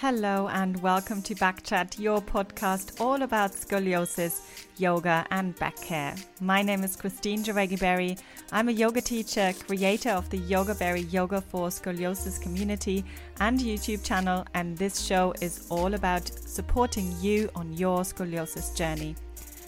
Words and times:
Hello 0.00 0.46
and 0.52 0.80
welcome 0.80 1.20
to 1.22 1.34
Backchat, 1.34 1.98
your 1.98 2.20
podcast 2.20 3.00
all 3.00 3.22
about 3.22 3.50
scoliosis, 3.50 4.42
yoga, 4.76 5.26
and 5.32 5.56
back 5.56 5.74
care. 5.74 6.14
My 6.40 6.62
name 6.62 6.84
is 6.84 6.94
Christine 6.94 7.42
Jaregui 7.42 8.16
I'm 8.52 8.68
a 8.68 8.70
yoga 8.70 9.00
teacher, 9.00 9.52
creator 9.66 10.10
of 10.10 10.30
the 10.30 10.36
Yoga 10.36 10.76
Berry 10.76 11.00
Yoga 11.00 11.40
for 11.40 11.66
Scoliosis 11.66 12.40
community 12.40 13.04
and 13.40 13.58
YouTube 13.58 14.04
channel, 14.04 14.46
and 14.54 14.78
this 14.78 15.00
show 15.00 15.34
is 15.40 15.66
all 15.68 15.92
about 15.94 16.28
supporting 16.28 17.12
you 17.20 17.50
on 17.56 17.72
your 17.72 18.02
scoliosis 18.02 18.76
journey. 18.76 19.16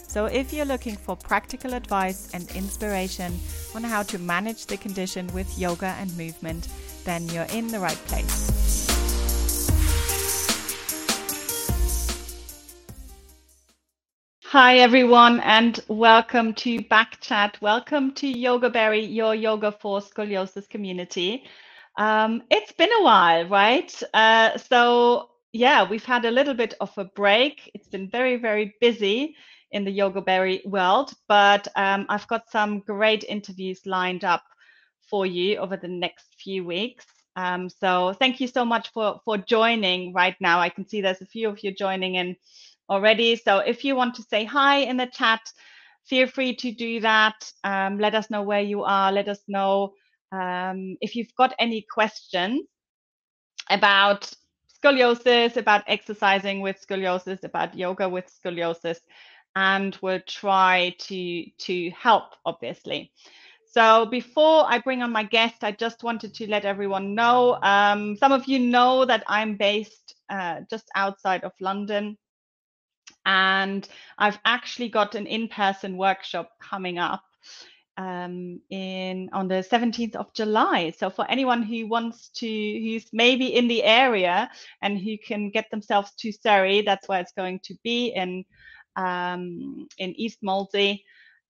So, 0.07 0.27
if 0.27 0.53
you're 0.53 0.65
looking 0.65 0.95
for 0.95 1.17
practical 1.17 1.75
advice 1.75 2.31
and 2.35 2.49
inspiration 2.53 3.37
on 3.75 3.83
how 3.83 4.05
to 4.05 4.19
manage 4.21 4.67
the 4.67 4.77
condition 4.77 5.27
with 5.35 5.59
yoga 5.59 5.97
and 5.99 6.17
movement, 6.17 6.69
then 7.03 7.29
you're 7.31 7.51
in 7.51 7.67
the 7.67 7.81
right 7.81 8.01
place. 8.07 8.60
Hi, 14.51 14.79
everyone, 14.79 15.39
and 15.43 15.79
welcome 15.87 16.55
to 16.55 16.81
Backchat. 16.81 17.61
Welcome 17.61 18.13
to 18.15 18.27
Yoga 18.27 18.69
Berry, 18.69 19.05
your 19.05 19.33
yoga 19.33 19.71
for 19.71 20.01
scoliosis 20.01 20.69
community. 20.69 21.45
Um, 21.97 22.43
it's 22.51 22.73
been 22.73 22.91
a 22.99 23.05
while, 23.05 23.47
right? 23.47 24.03
Uh, 24.13 24.59
so, 24.59 25.31
yeah, 25.53 25.89
we've 25.89 26.05
had 26.05 26.25
a 26.25 26.33
little 26.33 26.55
bit 26.55 26.75
of 26.81 26.91
a 26.99 27.05
break. 27.05 27.71
It's 27.75 27.87
been 27.87 28.11
very, 28.11 28.39
very 28.39 28.75
busy 28.81 29.37
in 29.71 29.85
the 29.85 29.93
Yoga 29.93 30.21
Berry 30.21 30.63
world, 30.65 31.13
but 31.29 31.69
um, 31.77 32.07
I've 32.09 32.27
got 32.27 32.51
some 32.51 32.81
great 32.81 33.23
interviews 33.23 33.87
lined 33.87 34.25
up 34.25 34.43
for 35.09 35.27
you 35.27 35.59
over 35.59 35.77
the 35.77 35.87
next 35.87 36.27
few 36.43 36.65
weeks. 36.65 37.07
Um, 37.37 37.71
so, 37.71 38.15
thank 38.15 38.41
you 38.41 38.49
so 38.49 38.65
much 38.65 38.91
for 38.93 39.21
for 39.25 39.39
joining 39.39 40.13
right 40.13 40.35
now. 40.41 40.59
I 40.59 40.71
can 40.71 40.89
see 40.89 41.01
there's 41.01 41.23
a 41.23 41.27
few 41.27 41.49
of 41.49 41.63
you 41.63 41.71
joining 41.73 42.17
in 42.17 42.35
already. 42.91 43.37
So 43.37 43.59
if 43.59 43.85
you 43.85 43.95
want 43.97 44.15
to 44.17 44.23
say 44.23 44.45
hi 44.45 44.79
in 44.79 44.97
the 44.97 45.07
chat, 45.07 45.41
feel 46.05 46.27
free 46.27 46.55
to 46.57 46.73
do 46.73 47.01
that. 47.01 47.51
Um, 47.65 47.99
let 47.99 48.15
us 48.15 48.31
know 48.31 48.43
where 48.43 48.61
you 48.61 48.83
are. 48.83 49.13
Let 49.13 49.29
us 49.29 49.41
know 49.49 49.95
um, 50.33 50.97
if 51.01 51.15
you've 51.17 51.35
got 51.37 51.55
any 51.59 51.87
questions 51.91 52.67
about 53.71 54.31
scoliosis, 54.83 55.57
about 55.57 55.85
exercising 55.87 56.61
with 56.61 56.85
scoliosis, 56.87 57.45
about 57.45 57.77
yoga 57.77 58.09
with 58.09 58.27
scoliosis, 58.27 58.99
and 59.55 59.97
we'll 60.03 60.21
try 60.27 60.95
to 60.99 61.45
to 61.59 61.91
help, 61.91 62.35
obviously. 62.45 63.13
So 63.73 64.07
before 64.07 64.65
I 64.67 64.79
bring 64.81 65.03
on 65.03 65.13
my 65.13 65.23
guest, 65.23 65.63
I 65.63 65.71
just 65.71 66.03
wanted 66.03 66.35
to 66.35 66.51
let 66.51 66.65
everyone 66.65 67.15
know. 67.15 67.57
Um, 67.63 68.17
some 68.17 68.33
of 68.33 68.47
you 68.49 68.59
know 68.59 69.05
that 69.05 69.23
I'm 69.29 69.57
based 69.57 70.17
uh, 70.29 70.63
just 70.69 70.89
outside 70.97 71.45
of 71.45 71.53
London 71.61 72.17
and 73.31 73.89
I've 74.19 74.41
actually 74.45 74.89
got 74.89 75.15
an 75.15 75.27
in-person 75.29 75.97
workshop 75.97 76.51
coming 76.61 76.99
up 76.99 77.23
um, 77.97 78.61
in 78.71 79.31
on 79.33 79.47
the 79.47 79.63
17th 79.63 80.17
of 80.17 80.35
July. 80.35 80.93
So 80.99 81.11
for 81.11 81.31
anyone 81.31 81.63
who 81.63 81.87
wants 81.87 82.31
to, 82.41 82.47
who's 82.49 83.07
maybe 83.13 83.55
in 83.55 83.69
the 83.69 83.85
area 83.85 84.51
and 84.83 84.99
who 84.99 85.17
can 85.17 85.51
get 85.51 85.71
themselves 85.71 86.11
to 86.19 86.33
Surrey, 86.33 86.83
that's 86.83 87.09
where 87.09 87.21
it's 87.21 87.33
going 87.33 87.61
to 87.65 87.75
be 87.85 88.09
in 88.09 88.45
um, 88.97 89.87
in 89.99 90.11
East 90.17 90.39
Molesey. 90.43 91.05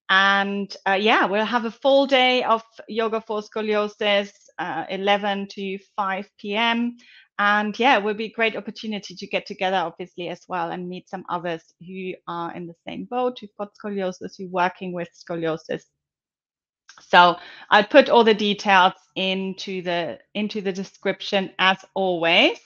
And 0.07 0.75
uh, 0.87 0.99
yeah, 1.01 1.25
we'll 1.25 1.45
have 1.45 1.65
a 1.65 1.71
full 1.71 2.05
day 2.05 2.43
of 2.43 2.61
yoga 2.89 3.21
for 3.21 3.41
scoliosis, 3.41 4.31
uh, 4.59 4.85
11 4.89 5.47
to 5.53 5.79
5 5.95 6.29
p.m. 6.37 6.97
And 7.39 7.77
yeah, 7.79 7.97
it 7.97 8.03
will 8.03 8.13
be 8.13 8.25
a 8.25 8.31
great 8.31 8.55
opportunity 8.55 9.15
to 9.15 9.27
get 9.27 9.45
together, 9.45 9.77
obviously, 9.77 10.29
as 10.29 10.41
well, 10.47 10.71
and 10.71 10.87
meet 10.87 11.09
some 11.09 11.25
others 11.29 11.63
who 11.79 12.13
are 12.27 12.53
in 12.53 12.67
the 12.67 12.75
same 12.87 13.05
boat, 13.05 13.39
who've 13.39 13.49
got 13.57 13.71
scoliosis, 13.75 14.37
who 14.37 14.45
are 14.45 14.49
working 14.49 14.93
with 14.93 15.09
scoliosis. 15.13 15.83
So 16.99 17.37
I'll 17.69 17.85
put 17.85 18.09
all 18.09 18.23
the 18.23 18.33
details 18.33 18.93
into 19.15 19.81
the 19.81 20.19
into 20.35 20.61
the 20.61 20.71
description 20.71 21.51
as 21.57 21.77
always. 21.95 22.59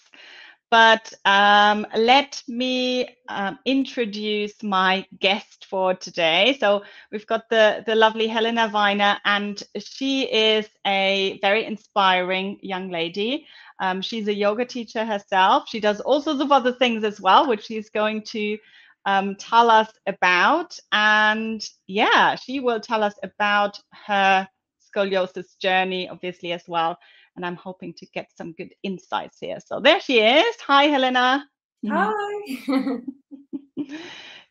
But 0.72 1.14
um, 1.24 1.86
let 1.96 2.42
me 2.48 3.08
um, 3.30 3.60
introduce 3.66 4.62
my 4.64 5.06
guest 5.20 5.68
for 5.70 5.94
today. 5.94 6.58
So 6.60 6.84
we've 7.12 7.28
got 7.28 7.48
the, 7.50 7.84
the 7.86 7.96
lovely 7.96 8.28
Helena 8.28 8.70
Weiner, 8.74 9.18
and 9.24 9.62
she 9.78 10.24
is 10.24 10.68
a 10.86 11.40
very 11.42 11.66
inspiring 11.66 12.60
young 12.62 12.90
lady. 12.90 13.46
Um, 13.80 14.02
she's 14.02 14.28
a 14.28 14.34
yoga 14.34 14.66
teacher 14.66 15.06
herself. 15.06 15.68
She 15.68 15.80
does 15.80 16.00
all 16.02 16.22
sorts 16.22 16.42
of 16.42 16.52
other 16.52 16.74
things 16.74 17.04
as 17.04 17.20
well, 17.20 17.48
which 17.48 17.66
she's 17.66 17.90
going 17.90 18.24
to 18.24 18.58
um, 19.06 19.36
tell 19.36 19.70
us 19.70 19.90
about. 20.08 20.78
And 20.92 21.64
yeah, 21.88 22.36
she 22.36 22.60
will 22.60 22.80
tell 22.80 23.04
us 23.04 23.16
about 23.24 23.80
her 24.06 24.48
scoliosis 24.96 25.58
journey, 25.60 26.10
obviously, 26.10 26.54
as 26.54 26.64
well. 26.68 26.98
And 27.36 27.46
I'm 27.46 27.58
hoping 27.58 27.94
to 27.96 28.06
get 28.08 28.30
some 28.38 28.54
good 28.54 28.74
insights 28.84 29.38
here. 29.42 29.58
So 29.66 29.80
there 29.80 30.00
she 30.00 30.22
is. 30.22 30.56
Hi, 30.68 30.86
Helena. 30.86 31.46
Hi. 31.88 32.52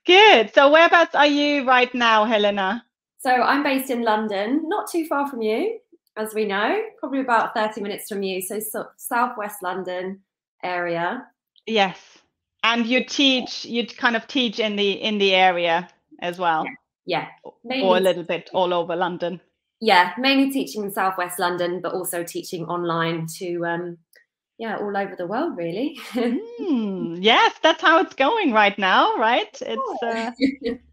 good. 0.06 0.54
So, 0.54 0.70
whereabouts 0.70 1.14
are 1.14 1.26
you 1.26 1.66
right 1.66 1.92
now, 1.94 2.26
Helena? 2.26 2.84
So, 3.18 3.30
I'm 3.30 3.62
based 3.62 3.90
in 3.90 4.02
London, 4.02 4.68
not 4.68 4.90
too 4.90 5.06
far 5.06 5.28
from 5.28 5.40
you 5.40 5.80
as 6.16 6.34
we 6.34 6.44
know, 6.44 6.82
probably 6.98 7.20
about 7.20 7.54
30 7.54 7.80
minutes 7.80 8.08
from 8.08 8.22
you. 8.22 8.40
So, 8.40 8.60
so 8.60 8.86
southwest 8.96 9.62
London 9.62 10.20
area. 10.62 11.26
Yes. 11.66 11.98
And 12.62 12.86
you 12.86 13.04
teach, 13.04 13.64
you'd 13.64 13.96
kind 13.96 14.16
of 14.16 14.26
teach 14.26 14.58
in 14.58 14.76
the 14.76 14.92
in 14.92 15.18
the 15.18 15.34
area 15.34 15.88
as 16.20 16.38
well. 16.38 16.64
Yeah. 17.06 17.28
yeah. 17.64 17.82
or 17.82 17.98
a 17.98 18.00
little 18.00 18.22
bit 18.22 18.48
all 18.52 18.72
over 18.72 18.96
London. 18.96 19.40
Yeah, 19.80 20.12
mainly 20.18 20.50
teaching 20.50 20.84
in 20.84 20.90
southwest 20.90 21.38
London, 21.38 21.80
but 21.82 21.92
also 21.92 22.24
teaching 22.24 22.64
online 22.66 23.26
to 23.38 23.66
um 23.66 23.98
yeah, 24.56 24.76
all 24.76 24.96
over 24.96 25.14
the 25.16 25.26
world 25.26 25.56
really. 25.58 25.98
mm, 26.12 27.18
yes, 27.20 27.54
that's 27.62 27.82
how 27.82 28.00
it's 28.00 28.14
going 28.14 28.52
right 28.52 28.78
now, 28.78 29.14
right? 29.16 29.60
It's 29.60 30.02
uh 30.02 30.30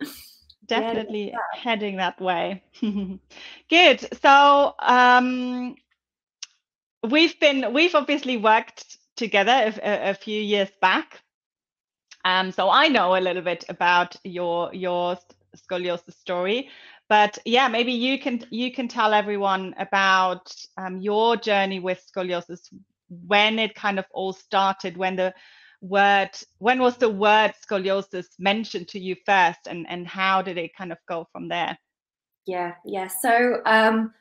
definitely 0.72 1.30
yeah, 1.30 1.38
heading 1.54 1.98
that 1.98 2.20
way. 2.20 2.64
Good. 3.70 4.08
So 4.22 4.74
um, 4.80 5.76
we've 7.08 7.40
been 7.40 7.74
we've 7.74 7.96
obviously 7.96 8.38
worked 8.38 8.98
together 9.16 9.74
a, 9.84 10.12
a 10.12 10.14
few 10.14 10.42
years 10.42 10.70
back. 10.82 11.22
Um, 12.24 12.52
so 12.52 12.70
I 12.70 12.88
know 12.88 13.16
a 13.16 13.20
little 13.20 13.42
bit 13.42 13.66
about 13.70 14.16
your 14.24 14.74
your 14.74 15.18
scoliosis 15.58 16.14
story, 16.14 16.70
but 17.10 17.38
yeah, 17.46 17.68
maybe 17.68 17.92
you 17.92 18.20
can 18.20 18.42
you 18.50 18.72
can 18.72 18.88
tell 18.88 19.14
everyone 19.14 19.76
about 19.78 20.56
um, 20.78 21.00
your 21.02 21.36
journey 21.36 21.80
with 21.80 22.02
scoliosis, 22.16 22.74
when 23.28 23.60
it 23.60 23.76
kind 23.76 24.00
of 24.00 24.06
all 24.12 24.32
started, 24.32 24.96
when 24.96 25.18
the 25.18 25.34
word 25.82 26.30
when 26.60 26.80
was 26.80 26.98
the 26.98 27.10
word 27.10 27.54
scoliosis 27.68 28.28
mentioned 28.38 28.88
to 28.88 29.00
you 29.00 29.16
first 29.26 29.60
and 29.68 29.86
and 29.90 30.08
how 30.08 30.42
did 30.42 30.58
it 30.58 30.76
kind 30.76 30.92
of 30.92 30.98
go 31.08 31.28
from 31.32 31.48
there? 31.48 31.78
Yeah 32.46 32.74
yeah. 32.86 33.08
So 33.08 33.62
um 33.66 34.14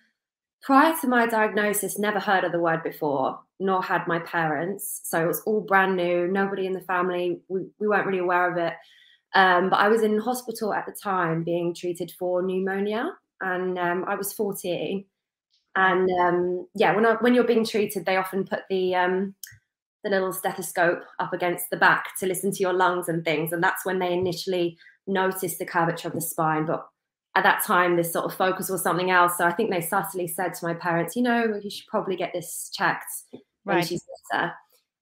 prior 0.63 0.95
to 1.01 1.09
my 1.09 1.27
diagnosis 1.27 1.99
never 1.99 2.19
heard 2.19 2.45
of 2.45 2.53
the 2.53 2.61
word 2.61 2.83
before 2.83 3.39
nor 3.59 3.83
had 3.83 4.07
my 4.07 4.19
parents. 4.21 5.03
So 5.05 5.23
it 5.23 5.27
was 5.27 5.43
all 5.43 5.61
brand 5.61 5.97
new 5.97 6.29
nobody 6.29 6.67
in 6.67 6.73
the 6.73 6.81
family 6.81 7.41
we, 7.49 7.67
we 7.79 7.89
weren't 7.89 8.07
really 8.07 8.19
aware 8.19 8.51
of 8.51 8.57
it. 8.59 8.75
Um, 9.33 9.71
but 9.71 9.79
i 9.79 9.87
was 9.87 10.03
in 10.03 10.19
hospital 10.19 10.75
at 10.75 10.87
the 10.87 10.93
time 10.93 11.45
being 11.45 11.73
treated 11.73 12.11
for 12.19 12.43
pneumonia 12.43 13.13
and 13.41 13.79
um, 13.79 14.05
i 14.09 14.17
was 14.17 14.33
14 14.33 15.05
and 15.77 16.11
um, 16.21 16.67
yeah 16.75 16.95
when, 16.97 17.07
I, 17.07 17.13
when 17.21 17.35
you're 17.35 17.45
being 17.45 17.65
treated 17.65 18.05
they 18.05 18.17
often 18.17 18.45
put 18.45 18.63
the 18.69 18.97
um, 18.97 19.37
the 20.03 20.11
little 20.11 20.33
stethoscope 20.33 21.03
up 21.19 21.33
against 21.33 21.67
the 21.71 21.77
back 21.77 22.19
to 22.19 22.27
listen 22.27 22.51
to 22.53 22.61
your 22.61 22.73
lungs 22.73 23.09
and 23.09 23.25
things. 23.25 23.53
And 23.53 23.63
that's 23.63 23.85
when 23.85 23.99
they 23.99 24.13
initially 24.13 24.79
noticed 25.07 25.59
the 25.59 25.67
curvature 25.67 26.09
of 26.09 26.15
the 26.15 26.21
spine. 26.21 26.67
But 26.67 26.87
at 27.37 27.45
that 27.45 27.63
time, 27.65 27.97
this 27.97 28.13
sort 28.13 28.25
of 28.25 28.35
focus 28.35 28.69
was 28.69 28.83
something 28.83 29.11
else. 29.11 29.37
So 29.39 29.45
I 29.45 29.53
think 29.53 29.71
they 29.71 29.81
subtly 29.81 30.27
said 30.27 30.55
to 30.55 30.67
my 30.67 30.75
parents, 30.75 31.17
you 31.17 31.23
know, 31.23 31.61
you 31.63 31.71
should 31.71 31.87
probably 31.87 32.17
get 32.17 32.33
this 32.33 32.71
checked 32.73 33.05
when 33.65 33.77
right. 33.77 33.87
she's 33.87 34.03
better. 34.33 34.53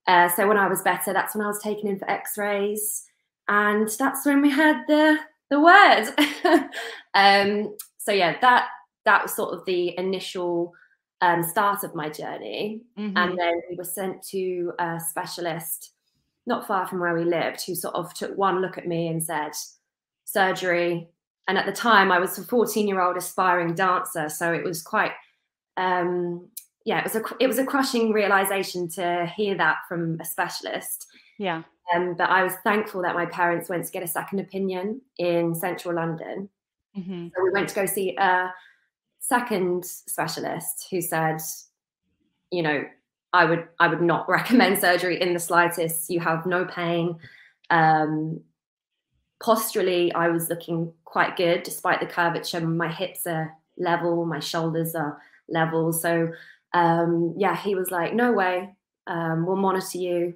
Uh, 0.06 0.28
so 0.28 0.48
when 0.48 0.56
I 0.56 0.68
was 0.68 0.82
better, 0.82 1.12
that's 1.12 1.34
when 1.34 1.44
I 1.44 1.48
was 1.48 1.62
taken 1.62 1.86
in 1.86 1.98
for 1.98 2.10
X-rays, 2.10 3.04
and 3.46 3.88
that's 3.98 4.24
when 4.24 4.40
we 4.40 4.50
had 4.50 4.82
the 4.88 5.18
the 5.50 5.60
word. 5.60 6.06
um, 7.14 7.76
so 7.98 8.12
yeah, 8.12 8.38
that 8.40 8.68
that 9.04 9.22
was 9.22 9.34
sort 9.34 9.54
of 9.54 9.64
the 9.66 9.96
initial 9.98 10.72
um, 11.20 11.42
start 11.42 11.84
of 11.84 11.94
my 11.94 12.08
journey. 12.08 12.82
Mm-hmm. 12.98 13.16
And 13.16 13.38
then 13.38 13.60
we 13.68 13.76
were 13.76 13.84
sent 13.84 14.22
to 14.28 14.72
a 14.78 15.00
specialist 15.00 15.92
not 16.46 16.66
far 16.66 16.86
from 16.86 17.00
where 17.00 17.14
we 17.14 17.24
lived 17.24 17.62
who 17.64 17.74
sort 17.74 17.94
of 17.94 18.12
took 18.14 18.36
one 18.36 18.60
look 18.60 18.78
at 18.78 18.86
me 18.86 19.08
and 19.08 19.22
said, 19.22 19.52
surgery. 20.24 21.08
And 21.46 21.58
at 21.58 21.66
the 21.66 21.72
time, 21.72 22.10
I 22.10 22.18
was 22.18 22.38
a 22.38 22.42
14 22.42 22.88
year 22.88 23.00
old 23.00 23.16
aspiring 23.16 23.74
dancer. 23.74 24.28
So 24.28 24.52
it 24.52 24.64
was 24.64 24.82
quite, 24.82 25.12
um, 25.76 26.48
yeah, 26.84 26.98
it 26.98 27.04
was 27.04 27.16
a 27.16 27.22
it 27.38 27.46
was 27.46 27.58
a 27.58 27.66
crushing 27.66 28.12
realization 28.12 28.88
to 28.90 29.30
hear 29.36 29.56
that 29.56 29.76
from 29.88 30.18
a 30.20 30.24
specialist. 30.24 31.06
Yeah. 31.38 31.62
Um, 31.94 32.14
but 32.16 32.28
I 32.28 32.42
was 32.42 32.52
thankful 32.64 33.02
that 33.02 33.14
my 33.14 33.26
parents 33.26 33.68
went 33.68 33.84
to 33.86 33.92
get 33.92 34.02
a 34.02 34.08
second 34.08 34.40
opinion 34.40 35.00
in 35.18 35.54
central 35.54 35.94
London. 35.94 36.48
hmm 36.94 37.28
So 37.34 37.42
we 37.42 37.50
went 37.50 37.68
to 37.70 37.74
go 37.74 37.86
see 37.86 38.16
a 38.16 38.52
second 39.28 39.84
specialist 39.84 40.88
who 40.90 41.00
said, 41.00 41.40
you 42.50 42.62
know, 42.62 42.84
I 43.32 43.44
would 43.44 43.68
I 43.78 43.88
would 43.88 44.02
not 44.02 44.28
recommend 44.38 44.78
surgery 44.78 45.20
in 45.20 45.34
the 45.34 45.40
slightest. 45.40 46.10
You 46.10 46.20
have 46.20 46.46
no 46.46 46.64
pain. 46.64 47.18
Um, 47.70 48.40
posturally, 49.42 50.12
I 50.12 50.28
was 50.28 50.48
looking 50.48 50.92
quite 51.04 51.36
good 51.36 51.62
despite 51.62 52.00
the 52.00 52.06
curvature. 52.06 52.60
My 52.60 52.90
hips 52.90 53.26
are 53.26 53.52
level, 53.76 54.24
my 54.24 54.40
shoulders 54.40 54.94
are 54.94 55.20
level. 55.48 55.92
So 55.92 56.32
um, 56.74 57.34
yeah, 57.36 57.56
he 57.56 57.74
was 57.74 57.90
like, 57.90 58.14
no 58.14 58.32
way, 58.32 58.74
um, 59.06 59.46
we'll 59.46 59.56
monitor 59.56 59.98
you, 59.98 60.34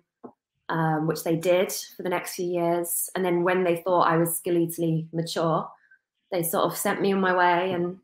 um, 0.69 1.07
which 1.07 1.25
they 1.25 1.37
did 1.37 1.71
for 1.97 2.03
the 2.03 2.09
next 2.09 2.35
few 2.35 2.47
years. 2.47 3.11
And 3.15 3.25
then 3.25 3.43
when 3.43 3.65
they 3.65 3.77
thought 3.77 4.09
I 4.09 4.17
was 4.17 4.41
skeletally 4.41 5.09
mature, 5.13 5.69
they 6.31 6.43
sort 6.43 6.65
of 6.65 6.77
sent 6.77 7.03
me 7.03 7.13
on 7.13 7.21
my 7.21 7.37
way, 7.37 7.73
and 7.73 7.99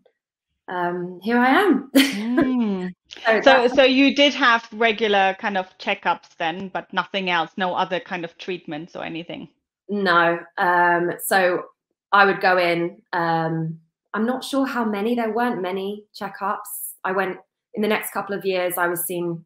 um, 0.68 1.20
here 1.22 1.38
I 1.38 1.50
am. 1.50 1.90
Mm. 1.94 2.94
so 3.24 3.40
So, 3.40 3.68
so 3.68 3.82
you 3.82 4.14
did 4.14 4.34
have 4.34 4.68
regular 4.72 5.34
kind 5.40 5.56
of 5.56 5.66
checkups 5.78 6.36
then, 6.38 6.68
but 6.68 6.92
nothing 6.92 7.30
else, 7.30 7.52
no 7.56 7.74
other 7.74 8.00
kind 8.00 8.24
of 8.24 8.36
treatments 8.38 8.94
or 8.94 9.04
anything. 9.04 9.48
No. 9.88 10.38
Um, 10.58 11.12
so 11.24 11.64
I 12.12 12.24
would 12.24 12.40
go 12.40 12.58
in. 12.58 13.00
Um, 13.12 13.80
I'm 14.14 14.26
not 14.26 14.44
sure 14.44 14.66
how 14.66 14.84
many. 14.84 15.14
There 15.14 15.32
weren't 15.32 15.62
many 15.62 16.04
checkups. 16.18 16.94
I 17.04 17.12
went 17.12 17.38
in 17.74 17.82
the 17.82 17.88
next 17.88 18.12
couple 18.12 18.36
of 18.36 18.44
years. 18.44 18.76
I 18.76 18.88
was 18.88 19.04
seen 19.04 19.44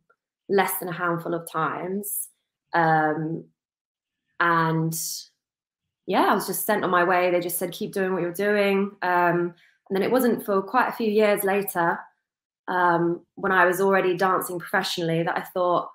less 0.48 0.78
than 0.78 0.88
a 0.88 0.92
handful 0.92 1.34
of 1.34 1.50
times, 1.50 2.28
um, 2.74 3.44
and 4.40 4.94
yeah, 6.06 6.26
I 6.30 6.34
was 6.34 6.46
just 6.46 6.66
sent 6.66 6.84
on 6.84 6.90
my 6.90 7.04
way. 7.04 7.30
They 7.30 7.40
just 7.40 7.58
said 7.58 7.72
keep 7.72 7.92
doing 7.92 8.12
what 8.12 8.22
you're 8.22 8.32
doing. 8.32 8.92
Um, 9.02 9.54
and 9.92 9.96
then 9.96 10.02
it 10.02 10.10
wasn't 10.10 10.42
for 10.42 10.62
quite 10.62 10.88
a 10.88 10.92
few 10.92 11.10
years 11.10 11.44
later, 11.44 11.98
um, 12.66 13.20
when 13.34 13.52
I 13.52 13.66
was 13.66 13.78
already 13.78 14.16
dancing 14.16 14.58
professionally, 14.58 15.22
that 15.22 15.36
I 15.36 15.42
thought 15.42 15.90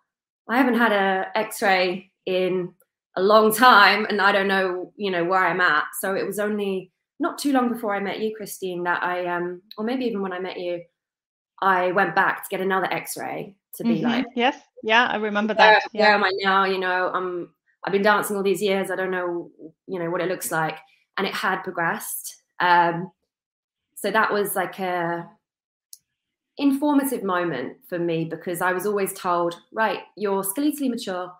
I 0.47 0.55
haven't 0.59 0.77
had 0.77 0.91
a 0.91 1.35
X-ray 1.35 2.11
in 2.27 2.73
a 3.15 3.21
long 3.23 3.51
time 3.51 4.05
and 4.05 4.21
I 4.21 4.31
don't 4.31 4.47
know, 4.47 4.93
you 4.97 5.09
know, 5.09 5.23
where 5.25 5.43
I'm 5.43 5.61
at. 5.61 5.85
So 5.99 6.13
it 6.13 6.27
was 6.27 6.37
only 6.37 6.91
not 7.19 7.39
too 7.39 7.53
long 7.53 7.69
before 7.73 7.95
I 7.95 7.99
met 7.99 8.19
you, 8.19 8.35
Christine, 8.35 8.83
that 8.83 9.01
I 9.01 9.25
um 9.25 9.63
or 9.79 9.83
maybe 9.83 10.05
even 10.05 10.21
when 10.21 10.31
I 10.33 10.37
met 10.39 10.59
you, 10.59 10.83
I 11.59 11.91
went 11.93 12.13
back 12.13 12.43
to 12.43 12.49
get 12.49 12.61
another 12.61 12.85
X-ray 12.93 13.55
to 13.77 13.83
be 13.83 14.01
Mhm. 14.01 14.03
like, 14.03 14.25
Yes, 14.35 14.61
yeah, 14.83 15.07
I 15.07 15.15
remember 15.15 15.55
where, 15.55 15.71
that. 15.71 15.83
where 15.91 16.09
Yeah. 16.09 16.13
am 16.13 16.23
I 16.23 16.31
now? 16.43 16.65
You 16.65 16.77
know, 16.77 17.09
I'm 17.11 17.51
I've 17.83 17.93
been 17.93 18.03
dancing 18.03 18.35
all 18.37 18.43
these 18.43 18.61
years. 18.61 18.91
I 18.91 18.95
don't 18.95 19.11
know, 19.11 19.49
you 19.87 19.97
know, 19.97 20.11
what 20.11 20.21
it 20.21 20.27
looks 20.29 20.51
like. 20.51 20.77
And 21.17 21.25
it 21.25 21.33
had 21.33 21.63
progressed. 21.63 22.43
Um 22.59 23.09
so 23.97 24.11
that 24.11 24.31
was 24.31 24.55
like 24.55 24.77
a 24.79 25.27
informative 26.59 27.23
moment 27.23 27.77
for 27.89 27.97
me 27.97 28.25
because 28.25 28.61
I 28.61 28.71
was 28.71 28.85
always 28.85 29.11
told, 29.13 29.59
right, 29.71 30.01
you're 30.15 30.43
skeletally 30.43 30.89
mature. 30.89 31.33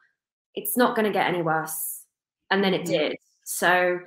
It's 0.56 0.76
not 0.76 0.96
going 0.96 1.06
to 1.06 1.12
get 1.12 1.28
any 1.28 1.44
worse. 1.44 2.02
And 2.50 2.64
then 2.64 2.74
it 2.74 2.86
did. 2.86 3.16
So 3.44 4.00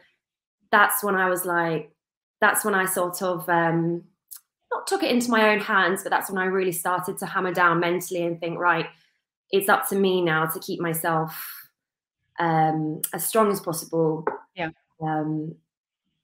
that's 0.72 1.04
when 1.04 1.14
I 1.14 1.30
was 1.30 1.44
like, 1.44 1.92
that's 2.40 2.64
when 2.64 2.74
I 2.74 2.86
sort 2.86 3.22
of 3.22 3.48
um, 3.48 4.02
not 4.72 4.88
took 4.88 5.04
it 5.04 5.12
into 5.12 5.30
my 5.30 5.50
own 5.50 5.60
hands, 5.60 6.02
but 6.02 6.10
that's 6.10 6.28
when 6.28 6.42
I 6.42 6.46
really 6.46 6.72
started 6.72 7.18
to 7.18 7.26
hammer 7.26 7.52
down 7.52 7.78
mentally 7.78 8.24
and 8.24 8.40
think, 8.40 8.58
right, 8.58 8.86
it's 9.52 9.68
up 9.68 9.88
to 9.90 9.96
me 9.96 10.22
now 10.22 10.46
to 10.46 10.58
keep 10.58 10.80
myself 10.80 11.68
um, 12.40 13.00
as 13.14 13.24
strong 13.24 13.52
as 13.52 13.60
possible. 13.60 14.26
Yeah. 14.56 14.70
Um, 15.00 15.54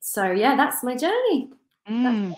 so 0.00 0.30
yeah, 0.32 0.56
that's 0.56 0.82
my 0.82 0.96
journey. 0.96 1.50
Mm. 1.88 2.36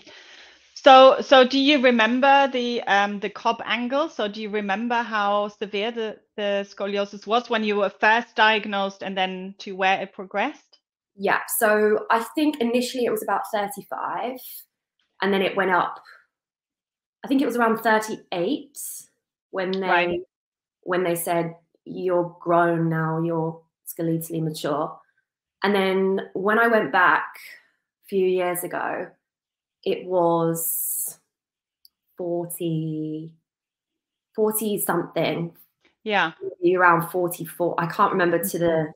So, 0.75 1.19
so 1.21 1.45
do 1.45 1.59
you 1.59 1.81
remember 1.81 2.47
the 2.47 2.81
um 2.83 3.19
the 3.19 3.29
Cobb 3.29 3.61
angle? 3.65 4.07
So 4.09 4.27
do 4.29 4.41
you 4.41 4.49
remember 4.49 4.95
how 4.95 5.49
severe 5.49 5.91
the, 5.91 6.17
the 6.37 6.65
scoliosis 6.69 7.27
was 7.27 7.49
when 7.49 7.63
you 7.63 7.75
were 7.75 7.89
first 7.89 8.35
diagnosed 8.35 9.03
and 9.03 9.17
then 9.17 9.55
to 9.59 9.73
where 9.73 10.01
it 10.01 10.13
progressed? 10.13 10.79
Yeah. 11.15 11.41
So 11.57 12.05
I 12.09 12.25
think 12.33 12.61
initially 12.61 13.03
it 13.05 13.11
was 13.11 13.23
about 13.23 13.41
35 13.53 14.39
and 15.21 15.33
then 15.33 15.41
it 15.41 15.57
went 15.57 15.71
up. 15.71 15.99
I 17.25 17.27
think 17.27 17.41
it 17.41 17.45
was 17.45 17.57
around 17.57 17.79
38 17.79 18.77
when 19.51 19.71
they 19.71 19.87
Right. 19.87 20.21
when 20.83 21.03
they 21.03 21.15
said 21.15 21.55
you're 21.83 22.37
grown 22.39 22.87
now, 22.89 23.21
you're 23.21 23.61
skeletally 23.85 24.41
mature. 24.41 24.97
And 25.61 25.75
then 25.75 26.21
when 26.33 26.57
I 26.57 26.67
went 26.67 26.93
back 26.93 27.27
a 28.05 28.07
few 28.07 28.25
years 28.25 28.63
ago, 28.63 29.07
it 29.85 30.05
was 30.05 31.19
40 32.17 33.31
40 34.35 34.77
something, 34.79 35.51
Yeah. 36.03 36.31
around 36.75 37.09
44. 37.09 37.75
I 37.77 37.87
can't 37.87 38.11
remember 38.11 38.41
to 38.43 38.59
the 38.59 38.93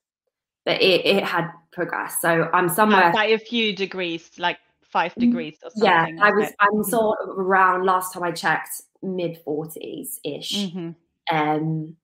but 0.65 0.81
it, 0.81 1.05
it 1.05 1.23
had 1.25 1.51
progressed. 1.73 2.21
So 2.21 2.49
I'm 2.53 2.69
somewhere 2.69 3.11
by 3.11 3.25
a 3.25 3.37
few 3.37 3.75
degrees, 3.75 4.31
like 4.37 4.57
five 4.83 5.13
Mm, 5.15 5.19
degrees 5.21 5.57
or 5.63 5.71
something. 5.71 6.17
yeah 6.17 6.23
i 6.23 6.29
was 6.31 6.49
it? 6.49 6.55
i'm 6.59 6.75
Mhm. 6.83 6.85
sort 6.85 7.17
of 7.23 7.29
around 7.39 7.83
last 7.83 8.13
time 8.13 8.21
i 8.21 8.31
checked 8.31 8.79
mid 9.01 9.43
40s 9.43 10.19
ish 10.23 10.51
Mhm. 10.71 10.95
um 11.31 11.97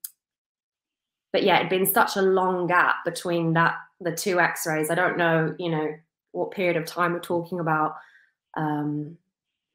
but 1.31 1.43
yeah 1.43 1.57
it'd 1.59 1.69
been 1.69 1.85
such 1.85 2.15
a 2.17 2.21
long 2.23 2.65
gap 2.65 2.95
between 3.05 3.53
that 3.53 3.75
the 4.01 4.11
two 4.11 4.39
x-rays 4.39 4.89
i 4.89 4.95
don't 4.95 5.17
know 5.17 5.53
you 5.59 5.69
know 5.69 5.87
what 6.31 6.49
period 6.49 6.77
of 6.77 6.85
time 6.87 7.13
we're 7.13 7.19
talking 7.19 7.59
about 7.59 7.93
um 8.57 9.17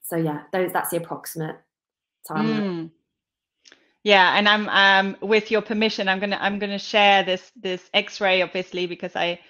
so 0.03 0.17
yeah 0.17 0.43
those 0.53 0.73
that's 0.73 0.91
the 0.91 0.97
approximate 0.97 1.57
time 2.27 2.47
Mm. 2.47 2.91
Yeah, 4.03 4.37
and 4.37 4.47
I'm 4.47 4.69
um 4.69 5.17
with 5.23 5.51
your 5.51 5.63
permission, 5.63 6.09
I'm 6.09 6.21
gonna 6.21 6.39
I'm 6.39 6.59
gonna 6.59 6.79
share 6.79 7.23
this 7.23 7.51
this 7.57 7.89
X-ray 7.95 8.43
obviously 8.43 8.87
because 8.87 9.17
I 9.17 9.41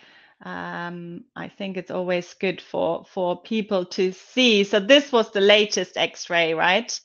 um 0.44 1.24
I 1.34 1.48
think 1.48 1.76
it's 1.76 1.90
always 1.90 2.34
good 2.34 2.60
for 2.60 3.04
for 3.04 3.42
people 3.42 3.84
to 3.86 4.12
see. 4.12 4.62
So 4.62 4.78
this 4.78 5.10
was 5.10 5.32
the 5.32 5.40
latest 5.40 5.96
X-ray, 5.96 6.54
right? 6.54 7.00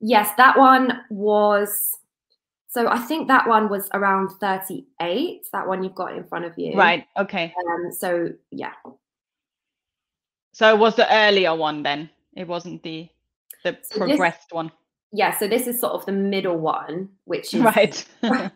yes 0.00 0.30
that 0.36 0.58
one 0.58 1.00
was 1.08 1.96
so 2.68 2.88
i 2.88 2.98
think 2.98 3.28
that 3.28 3.48
one 3.48 3.68
was 3.70 3.88
around 3.94 4.28
38 4.40 5.46
that 5.52 5.66
one 5.66 5.82
you've 5.82 5.94
got 5.94 6.14
in 6.14 6.24
front 6.24 6.44
of 6.44 6.52
you 6.58 6.76
Right. 6.76 7.06
Okay. 7.16 7.54
um 7.56 7.90
so 7.90 8.28
yeah 8.50 8.72
So 10.54 10.72
it 10.74 10.78
was 10.78 10.94
the 10.96 11.06
earlier 11.12 11.54
one 11.54 11.82
then. 11.82 12.08
It 12.34 12.48
wasn't 12.48 12.82
the 12.82 13.08
the 13.64 13.76
So 13.82 13.98
this- 14.06 14.16
progressed 14.16 14.52
one. 14.52 14.70
yeah 15.12 15.36
so 15.38 15.46
this 15.48 15.66
is 15.66 15.80
sort 15.80 15.92
of 15.94 16.04
the 16.06 16.12
middle 16.12 16.56
one 16.58 17.08
which 17.24 17.54
is 17.56 17.60
Right. 17.62 18.04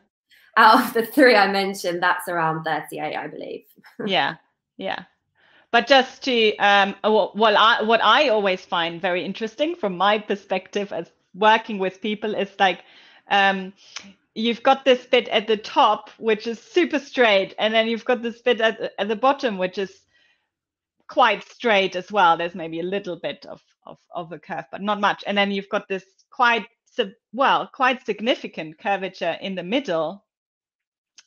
out 0.56 0.84
of 0.86 0.92
the 0.94 1.04
three 1.06 1.36
I 1.36 1.46
mentioned, 1.50 2.02
that's 2.02 2.28
around 2.28 2.64
38, 2.64 3.16
I 3.16 3.26
believe. 3.28 3.64
yeah. 4.06 4.36
Yeah. 4.76 5.00
But 5.70 5.86
just 5.86 6.22
to 6.24 6.56
um 6.56 6.94
uh, 7.04 7.10
wh- 7.10 7.34
well 7.36 7.56
I 7.56 7.82
what 7.82 8.00
I 8.02 8.28
always 8.28 8.64
find 8.64 9.00
very 9.00 9.24
interesting 9.24 9.74
from 9.76 9.96
my 9.96 10.18
perspective 10.18 10.92
as 10.92 11.10
working 11.34 11.78
with 11.78 12.00
people 12.00 12.34
is 12.34 12.50
like 12.58 12.80
um 13.30 13.72
you've 14.34 14.62
got 14.62 14.84
this 14.84 15.04
bit 15.06 15.28
at 15.28 15.46
the 15.46 15.56
top 15.56 16.10
which 16.18 16.46
is 16.46 16.58
super 16.60 16.98
straight 16.98 17.54
and 17.58 17.74
then 17.74 17.86
you've 17.88 18.04
got 18.04 18.22
this 18.22 18.40
bit 18.42 18.60
at 18.60 18.92
at 18.98 19.08
the 19.08 19.16
bottom 19.16 19.58
which 19.58 19.78
is 19.78 19.92
quite 21.08 21.42
straight 21.48 21.96
as 21.96 22.12
well 22.12 22.36
there's 22.36 22.54
maybe 22.54 22.80
a 22.80 22.84
little 22.84 23.18
bit 23.20 23.44
of 23.46 23.62
of, 23.86 23.98
of 24.14 24.32
a 24.32 24.38
curve 24.38 24.64
but 24.70 24.82
not 24.82 25.00
much 25.00 25.24
and 25.26 25.36
then 25.36 25.50
you've 25.50 25.68
got 25.68 25.88
this 25.88 26.04
quite 26.30 26.66
sub- 26.84 27.10
well 27.32 27.68
quite 27.72 28.04
significant 28.04 28.78
curvature 28.78 29.36
in 29.40 29.54
the 29.54 29.62
middle 29.62 30.24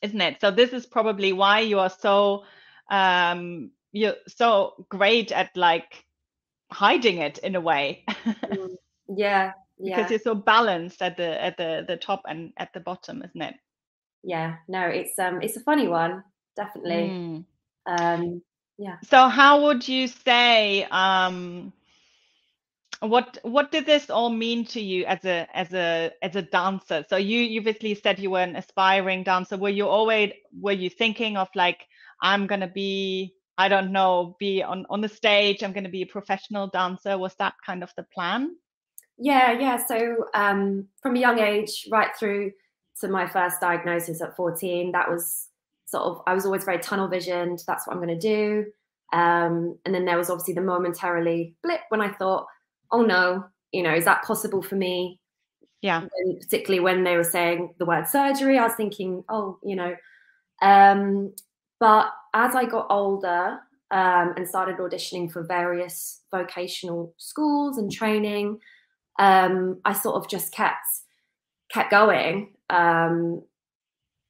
isn't 0.02 0.20
it 0.20 0.36
so 0.40 0.50
this 0.50 0.72
is 0.72 0.86
probably 0.86 1.32
why 1.32 1.60
you 1.60 1.78
are 1.78 1.90
so 1.90 2.44
um 2.90 3.70
you're 3.92 4.16
so 4.28 4.86
great 4.88 5.32
at 5.32 5.50
like 5.56 6.04
hiding 6.70 7.18
it 7.18 7.38
in 7.38 7.56
a 7.56 7.60
way 7.60 8.04
Mm, 8.50 8.76
yeah, 9.16 9.52
because 9.78 10.10
you're 10.10 10.20
so 10.20 10.34
balanced 10.34 11.02
at 11.02 11.16
the 11.16 11.42
at 11.42 11.56
the 11.56 11.84
the 11.88 11.96
top 11.96 12.22
and 12.26 12.52
at 12.56 12.72
the 12.72 12.80
bottom 12.80 13.22
isn't 13.22 13.42
it 13.42 13.54
yeah. 14.22 14.56
No, 14.68 14.86
it's 14.86 15.18
um, 15.18 15.40
it's 15.42 15.56
a 15.56 15.60
funny 15.60 15.88
one, 15.88 16.22
definitely. 16.56 17.10
Mm. 17.10 17.44
Um, 17.86 18.42
so 19.04 19.28
how 19.28 19.62
would 19.64 19.86
you 19.88 20.08
say 20.08 20.84
um 20.90 21.72
what 23.00 23.38
what 23.42 23.72
did 23.72 23.84
this 23.84 24.10
all 24.10 24.30
mean 24.30 24.64
to 24.64 24.80
you 24.80 25.04
as 25.06 25.24
a 25.24 25.48
as 25.54 25.72
a 25.74 26.12
as 26.22 26.36
a 26.36 26.42
dancer? 26.42 27.04
So 27.08 27.16
you 27.16 27.40
you 27.40 27.60
obviously 27.60 27.94
said 27.94 28.18
you 28.18 28.30
were 28.30 28.40
an 28.40 28.56
aspiring 28.56 29.24
dancer. 29.24 29.56
Were 29.56 29.68
you 29.68 29.88
always 29.88 30.32
were 30.60 30.72
you 30.72 30.88
thinking 30.88 31.36
of 31.36 31.48
like 31.54 31.86
i'm 32.20 32.46
gonna 32.46 32.68
be 32.68 33.34
i 33.58 33.68
don't 33.68 33.90
know 33.90 34.36
be 34.38 34.62
on 34.62 34.86
on 34.88 35.00
the 35.00 35.08
stage 35.08 35.64
i'm 35.64 35.72
gonna 35.72 35.88
be 35.88 36.02
a 36.02 36.06
professional 36.06 36.68
dancer? 36.68 37.18
Was 37.18 37.34
that 37.36 37.54
kind 37.66 37.82
of 37.82 37.92
the 37.96 38.04
plan? 38.04 38.54
Yeah, 39.18 39.52
yeah. 39.52 39.84
So 39.84 40.26
um, 40.34 40.88
from 41.02 41.16
a 41.16 41.20
young 41.20 41.38
age, 41.38 41.88
right 41.90 42.10
through 42.18 42.52
to 43.00 43.08
my 43.08 43.28
first 43.28 43.60
diagnosis 43.60 44.22
at 44.22 44.36
14, 44.36 44.92
that 44.92 45.10
was 45.10 45.48
sort 45.92 46.04
of, 46.04 46.22
I 46.26 46.34
was 46.34 46.44
always 46.44 46.64
very 46.64 46.78
tunnel 46.78 47.06
visioned. 47.06 47.62
That's 47.66 47.86
what 47.86 47.94
I'm 47.94 48.02
going 48.02 48.18
to 48.18 48.28
do. 48.28 48.64
Um, 49.12 49.78
and 49.84 49.94
then 49.94 50.06
there 50.06 50.18
was 50.18 50.30
obviously 50.30 50.54
the 50.54 50.62
momentarily 50.62 51.54
blip 51.62 51.82
when 51.90 52.00
I 52.00 52.12
thought, 52.12 52.46
oh 52.90 53.02
no, 53.02 53.44
you 53.70 53.82
know, 53.82 53.94
is 53.94 54.06
that 54.06 54.24
possible 54.24 54.62
for 54.62 54.74
me? 54.74 55.20
Yeah. 55.82 56.02
And 56.16 56.40
particularly 56.40 56.80
when 56.80 57.04
they 57.04 57.16
were 57.16 57.24
saying 57.24 57.74
the 57.78 57.84
word 57.84 58.08
surgery, 58.08 58.58
I 58.58 58.64
was 58.64 58.74
thinking, 58.74 59.22
oh, 59.28 59.58
you 59.62 59.76
know. 59.76 59.94
Um, 60.62 61.34
but 61.78 62.10
as 62.34 62.54
I 62.54 62.64
got 62.64 62.86
older 62.88 63.58
um, 63.90 64.34
and 64.36 64.48
started 64.48 64.78
auditioning 64.78 65.30
for 65.30 65.42
various 65.42 66.20
vocational 66.30 67.14
schools 67.18 67.78
and 67.78 67.90
training, 67.90 68.60
um, 69.18 69.80
I 69.84 69.92
sort 69.92 70.16
of 70.16 70.28
just 70.28 70.52
kept 70.52 70.86
kept 71.70 71.90
going. 71.90 72.54
Um, 72.70 73.42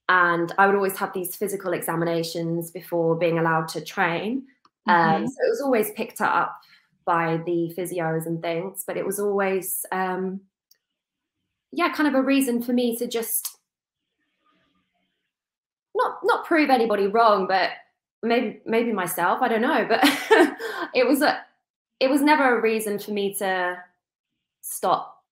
and 0.09 0.53
I 0.59 0.67
would 0.67 0.75
always 0.75 0.97
have 0.99 1.13
these 1.13 1.37
physical 1.37 1.73
examinations 1.73 2.71
before 2.71 3.17
being 3.17 3.39
allowed 3.39 3.69
to 3.69 3.81
train. 3.81 4.45
Um, 4.87 4.97
mm-hmm. 4.97 5.27
so 5.27 5.35
it 5.47 5.51
was 5.51 5.61
always 5.63 5.91
picked 5.93 6.21
up 6.21 6.61
by 7.05 7.39
the 7.47 7.73
physios 7.77 8.27
and 8.27 8.43
things, 8.43 8.85
but 8.87 8.97
it 8.97 9.07
was 9.07 9.19
always, 9.21 9.87
um, 9.93 10.41
yeah, 11.71 11.93
kind 11.93 12.09
of 12.09 12.15
a 12.15 12.23
reason 12.23 12.63
for 12.63 12.73
me 12.73 12.97
to 12.97 13.07
just 13.07 13.59
not 15.95 16.19
not 16.25 16.45
prove 16.45 16.71
anybody 16.71 17.07
wrong, 17.07 17.47
but 17.47 17.71
maybe 18.23 18.61
maybe 18.67 18.93
myself. 18.93 19.41
I 19.43 19.49
don't 19.49 19.63
know, 19.63 19.87
but 19.89 20.01
it 20.95 21.07
was 21.07 21.23
a 21.23 21.41
it 22.01 22.11
was 22.11 22.21
never 22.21 22.59
a 22.59 22.61
reason 22.61 22.99
for 22.99 23.13
me 23.13 23.35
to 23.35 23.79
stop 24.63 25.23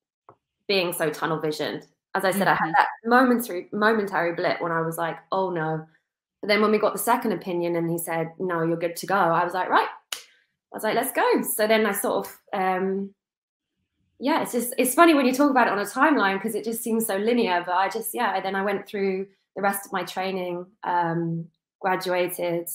being 0.69 0.93
so 0.93 1.11
tunnel 1.11 1.41
visioned. 1.41 1.87
As 2.15 2.25
I 2.25 2.33
said, 2.33 2.49
mm-hmm. 2.49 2.63
I 2.63 2.67
had 2.67 2.75
that 2.75 2.89
momentary 3.05 3.69
momentary 3.73 4.35
blip 4.35 4.61
when 4.61 4.73
I 4.73 4.81
was 4.81 4.99
like, 4.99 5.17
oh 5.31 5.51
no. 5.51 5.87
But 6.41 6.49
then 6.49 6.61
when 6.63 6.71
we 6.71 6.79
got 6.79 6.93
the 6.93 6.99
second 6.99 7.33
opinion 7.33 7.77
and 7.77 7.91
he 7.91 7.99
said, 7.99 8.33
no, 8.39 8.63
you're 8.63 8.77
good 8.77 8.97
to 8.97 9.07
go, 9.07 9.15
I 9.15 9.45
was 9.45 9.55
like, 9.55 9.69
right. 9.69 9.89
I 10.15 10.77
was 10.77 10.83
like, 10.83 10.95
let's 10.95 11.13
go. 11.13 11.43
So 11.43 11.67
then 11.67 11.87
I 11.87 11.93
sort 11.93 12.27
of 12.27 12.39
um 12.53 13.15
yeah, 14.21 14.43
it's 14.43 14.53
just 14.53 14.75
it's 14.77 14.95
funny 14.95 15.15
when 15.15 15.25
you 15.25 15.33
talk 15.33 15.51
about 15.51 15.67
it 15.67 15.73
on 15.73 15.79
a 15.79 15.85
timeline 15.85 16.37
because 16.37 16.55
it 16.55 16.63
just 16.63 16.83
seems 16.83 17.07
so 17.07 17.17
linear. 17.17 17.63
But 17.65 17.75
I 17.75 17.89
just 17.89 18.11
yeah, 18.13 18.39
then 18.41 18.55
I 18.55 18.63
went 18.63 18.87
through 18.87 19.27
the 19.57 19.63
rest 19.63 19.87
of 19.87 19.93
my 19.93 20.05
training, 20.05 20.67
um, 20.85 21.47
graduated, 21.81 22.69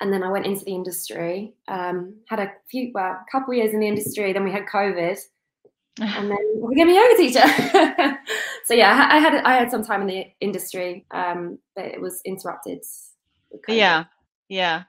and 0.00 0.12
then 0.12 0.22
I 0.22 0.30
went 0.30 0.46
into 0.46 0.64
the 0.64 0.74
industry. 0.74 1.52
Um, 1.68 2.14
had 2.28 2.40
a 2.40 2.50
few, 2.70 2.90
well, 2.94 3.12
a 3.12 3.24
couple 3.30 3.52
years 3.52 3.74
in 3.74 3.80
the 3.80 3.86
industry. 3.86 4.32
Then 4.32 4.44
we 4.44 4.52
had 4.52 4.64
COVID, 4.66 5.18
and 6.00 6.30
then 6.30 6.38
we 6.56 6.74
became 6.74 6.88
a 6.88 6.94
yoga 6.94 7.16
teacher. 7.16 8.18
so 8.70 8.76
yeah, 8.76 9.08
I 9.10 9.18
had 9.18 9.34
I 9.42 9.54
had 9.54 9.68
some 9.68 9.82
time 9.82 10.02
in 10.02 10.06
the 10.06 10.26
industry, 10.40 11.04
um, 11.10 11.58
but 11.74 11.86
it 11.86 12.00
was 12.00 12.20
interrupted. 12.24 12.84
Yeah, 13.66 14.04
yeah. 14.48 14.84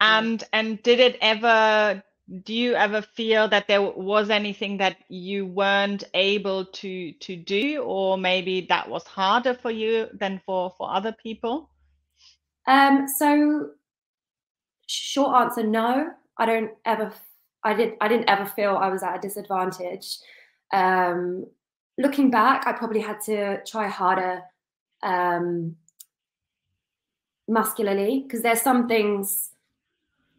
And 0.00 0.44
and 0.52 0.80
did 0.84 1.00
it 1.00 1.18
ever? 1.20 2.00
Do 2.44 2.54
you 2.54 2.74
ever 2.74 3.02
feel 3.02 3.48
that 3.48 3.66
there 3.66 3.82
was 3.82 4.30
anything 4.30 4.76
that 4.76 4.98
you 5.08 5.46
weren't 5.46 6.04
able 6.14 6.66
to 6.66 7.10
to 7.10 7.34
do, 7.34 7.82
or 7.82 8.16
maybe 8.16 8.66
that 8.68 8.88
was 8.88 9.04
harder 9.04 9.54
for 9.54 9.72
you 9.72 10.06
than 10.12 10.40
for 10.46 10.72
for 10.78 10.88
other 10.88 11.10
people? 11.10 11.70
Um. 12.68 13.08
So, 13.08 13.70
short 14.86 15.42
answer, 15.42 15.64
no. 15.64 16.06
I 16.38 16.46
don't 16.46 16.70
ever 16.84 17.12
I 17.64 17.74
did 17.74 17.94
I 18.00 18.06
didn't 18.06 18.30
ever 18.30 18.46
feel 18.46 18.76
I 18.76 18.90
was 18.90 19.02
at 19.02 19.16
a 19.16 19.20
disadvantage. 19.20 20.18
Um, 20.72 21.46
looking 21.98 22.30
back, 22.30 22.66
I 22.66 22.72
probably 22.72 23.00
had 23.00 23.20
to 23.22 23.62
try 23.64 23.88
harder 23.88 24.42
um, 25.02 25.76
muscularly 27.48 28.20
because 28.20 28.42
there's 28.42 28.62
some 28.62 28.88
things 28.88 29.50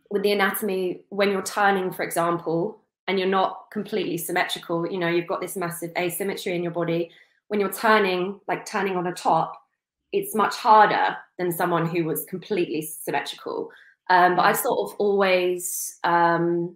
with 0.10 0.24
the 0.24 0.31
anatomy 0.31 1.01
when 1.10 1.31
you're 1.31 1.43
turning, 1.43 1.91
for 1.91 2.03
example, 2.03 2.79
and 3.07 3.19
you're 3.19 3.27
not 3.27 3.69
completely 3.72 4.17
symmetrical. 4.17 4.89
You 4.89 5.00
know, 5.00 5.10
you've 5.10 5.27
got 5.27 5.41
this 5.41 5.57
massive 5.57 5.91
asymmetry 5.98 6.55
in 6.55 6.63
your 6.63 6.72
body. 6.72 7.12
When 7.48 7.60
you're 7.60 7.74
turning, 7.74 8.39
like 8.48 8.65
turning 8.65 8.95
on 8.95 9.07
a 9.07 9.13
top, 9.13 9.53
it's 10.12 10.36
much 10.36 10.55
harder 10.55 11.17
than 11.38 11.51
someone 11.51 11.88
who 11.88 12.05
was 12.05 12.25
completely 12.25 12.81
symmetrical. 12.81 13.72
Um, 14.10 14.36
but 14.36 14.43
I've 14.43 14.57
sort 14.57 14.91
of 14.91 14.95
always 15.00 15.98
um, 16.03 16.75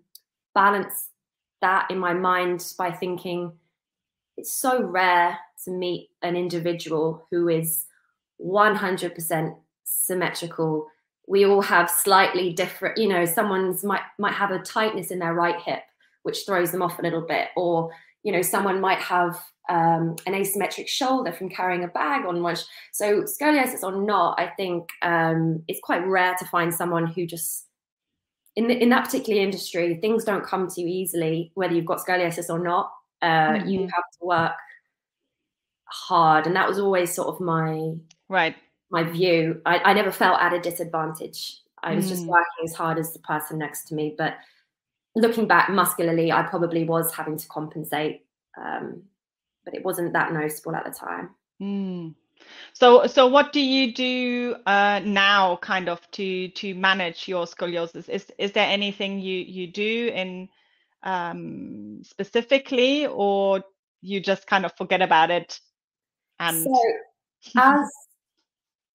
balance 0.55 1.09
that 1.61 1.89
in 1.89 1.97
my 1.97 2.13
mind 2.13 2.73
by 2.77 2.91
thinking 2.91 3.51
it's 4.37 4.53
so 4.53 4.81
rare 4.81 5.37
to 5.65 5.71
meet 5.71 6.09
an 6.21 6.35
individual 6.35 7.25
who 7.31 7.47
is 7.49 7.85
100% 8.39 9.55
symmetrical 9.83 10.87
we 11.27 11.45
all 11.45 11.61
have 11.61 11.89
slightly 11.89 12.53
different 12.53 12.97
you 12.97 13.07
know 13.07 13.25
someone's 13.25 13.83
might 13.83 14.01
might 14.19 14.33
have 14.33 14.51
a 14.51 14.59
tightness 14.59 15.11
in 15.11 15.19
their 15.19 15.33
right 15.33 15.59
hip 15.61 15.81
which 16.23 16.45
throws 16.45 16.71
them 16.71 16.81
off 16.81 16.99
a 16.99 17.01
little 17.01 17.25
bit 17.25 17.49
or 17.55 17.89
you 18.23 18.31
know 18.31 18.41
someone 18.41 18.81
might 18.81 18.99
have 18.99 19.39
um, 19.69 20.15
an 20.25 20.33
asymmetric 20.33 20.87
shoulder 20.87 21.31
from 21.31 21.49
carrying 21.49 21.83
a 21.83 21.89
bag 21.89 22.25
on 22.25 22.43
one 22.43 22.55
so 22.93 23.23
scoliosis 23.23 23.83
or 23.83 24.01
not 24.01 24.39
i 24.39 24.47
think 24.47 24.89
um, 25.01 25.63
it's 25.67 25.79
quite 25.81 26.05
rare 26.05 26.35
to 26.37 26.45
find 26.45 26.73
someone 26.73 27.07
who 27.07 27.25
just 27.25 27.67
in 28.57 28.67
the, 28.67 28.75
in 28.75 28.89
that 28.89 29.05
particular 29.05 29.39
industry, 29.39 29.99
things 30.01 30.23
don't 30.23 30.43
come 30.43 30.67
to 30.67 30.81
you 30.81 30.87
easily, 30.87 31.51
whether 31.53 31.75
you've 31.75 31.85
got 31.85 32.03
scoliosis 32.03 32.49
or 32.49 32.57
not. 32.57 32.91
Uh, 33.21 33.27
mm-hmm. 33.27 33.67
You 33.67 33.79
have 33.81 34.03
to 34.19 34.25
work 34.25 34.53
hard, 35.85 36.47
and 36.47 36.55
that 36.55 36.67
was 36.67 36.79
always 36.79 37.13
sort 37.13 37.29
of 37.29 37.39
my 37.39 37.93
right 38.29 38.55
my 38.89 39.03
view. 39.03 39.61
I, 39.65 39.79
I 39.79 39.93
never 39.93 40.11
felt 40.11 40.39
at 40.39 40.53
a 40.53 40.59
disadvantage. 40.59 41.61
I 41.83 41.95
was 41.95 42.05
mm. 42.05 42.09
just 42.09 42.25
working 42.25 42.65
as 42.65 42.73
hard 42.73 42.97
as 42.97 43.13
the 43.13 43.19
person 43.19 43.57
next 43.57 43.87
to 43.89 43.95
me. 43.95 44.15
But 44.17 44.37
looking 45.15 45.47
back 45.47 45.69
muscularly, 45.69 46.31
I 46.31 46.43
probably 46.43 46.83
was 46.83 47.13
having 47.13 47.37
to 47.37 47.47
compensate, 47.47 48.25
um, 48.57 49.03
but 49.65 49.73
it 49.73 49.83
wasn't 49.83 50.13
that 50.13 50.31
noticeable 50.31 50.75
at 50.75 50.85
the 50.85 50.91
time. 50.91 51.29
Mm. 51.61 52.15
So, 52.73 53.07
so 53.07 53.27
what 53.27 53.51
do 53.51 53.59
you 53.59 53.93
do 53.93 54.55
uh, 54.65 55.01
now, 55.03 55.57
kind 55.57 55.89
of, 55.89 55.99
to 56.11 56.49
to 56.49 56.75
manage 56.75 57.27
your 57.27 57.45
scoliosis? 57.45 58.07
Is 58.09 58.31
is 58.37 58.51
there 58.51 58.67
anything 58.67 59.19
you 59.19 59.39
you 59.39 59.67
do 59.67 60.11
in 60.13 60.49
um, 61.07 62.01
specifically, 62.03 63.07
or 63.07 63.63
you 64.01 64.19
just 64.19 64.45
kind 64.45 64.65
of 64.65 64.75
forget 64.77 65.01
about 65.01 65.31
it? 65.31 65.59
And 66.39 66.63
so, 66.63 66.81
as 67.57 67.89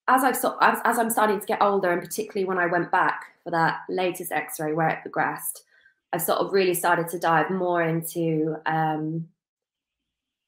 as 0.09 0.23
I've 0.23 0.37
as, 0.61 0.79
as 0.85 0.99
I'm 0.99 1.11
starting 1.11 1.41
to 1.41 1.47
get 1.47 1.63
older, 1.63 1.91
and 1.91 2.03
particularly 2.03 2.45
when 2.45 2.59
I 2.59 2.67
went 2.67 2.93
back 2.93 3.25
for 3.43 3.51
that 3.51 3.81
latest 3.89 4.31
X-ray 4.31 4.75
where 4.75 4.91
it 4.91 5.01
progressed, 5.01 5.65
I 6.13 6.19
sort 6.19 6.39
of 6.39 6.53
really 6.53 6.75
started 6.75 7.09
to 7.09 7.19
dive 7.19 7.51
more 7.51 7.83
into 7.83 8.57
um, 8.67 9.29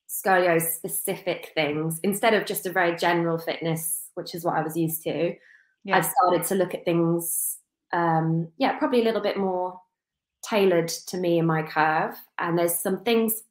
scoliosis 0.09 0.75
specific 0.75 1.53
things 1.55 1.99
instead 2.03 2.35
of 2.35 2.45
just 2.45 2.67
a 2.67 2.73
very 2.73 2.95
general 2.97 3.39
fitness, 3.39 4.11
which 4.15 4.35
is 4.35 4.45
what 4.45 4.57
I 4.57 4.63
was 4.63 4.77
used 4.77 5.03
to. 5.05 5.35
Yeah. 5.85 5.97
I've 5.97 6.07
started 6.07 6.45
to 6.49 6.55
look 6.55 6.75
at 6.75 6.85
things, 6.85 7.59
um, 7.93 8.49
yeah, 8.59 8.79
probably 8.79 9.01
a 9.01 9.05
little 9.05 9.21
bit 9.21 9.37
more 9.37 9.81
tailored 10.49 10.89
to 10.89 11.17
me 11.17 11.39
and 11.39 11.49
my 11.49 11.63
curve. 11.63 12.17
And 12.39 12.59
there's 12.59 12.75
some 12.75 13.03
things 13.05 13.43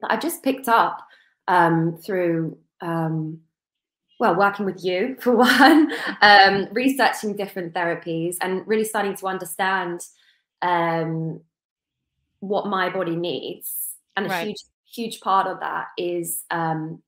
that 0.00 0.12
I've 0.12 0.22
just 0.22 0.42
picked 0.42 0.68
up 0.68 1.06
um, 1.48 1.96
through, 1.96 2.58
um, 2.80 3.40
well, 4.18 4.36
working 4.36 4.66
with 4.66 4.84
you 4.84 5.16
for 5.20 5.36
one, 5.36 5.92
um, 6.20 6.68
researching 6.72 7.36
different 7.36 7.74
therapies, 7.74 8.36
and 8.40 8.66
really 8.66 8.84
starting 8.84 9.16
to 9.16 9.26
understand 9.26 10.00
um, 10.62 11.40
what 12.40 12.66
my 12.66 12.88
body 12.90 13.16
needs. 13.16 13.96
And 14.16 14.28
right. 14.28 14.42
a 14.42 14.44
huge 14.46 14.60
huge 14.94 15.20
part 15.20 15.46
of 15.46 15.60
that 15.60 15.88
is 15.98 16.44
um, 16.50 17.02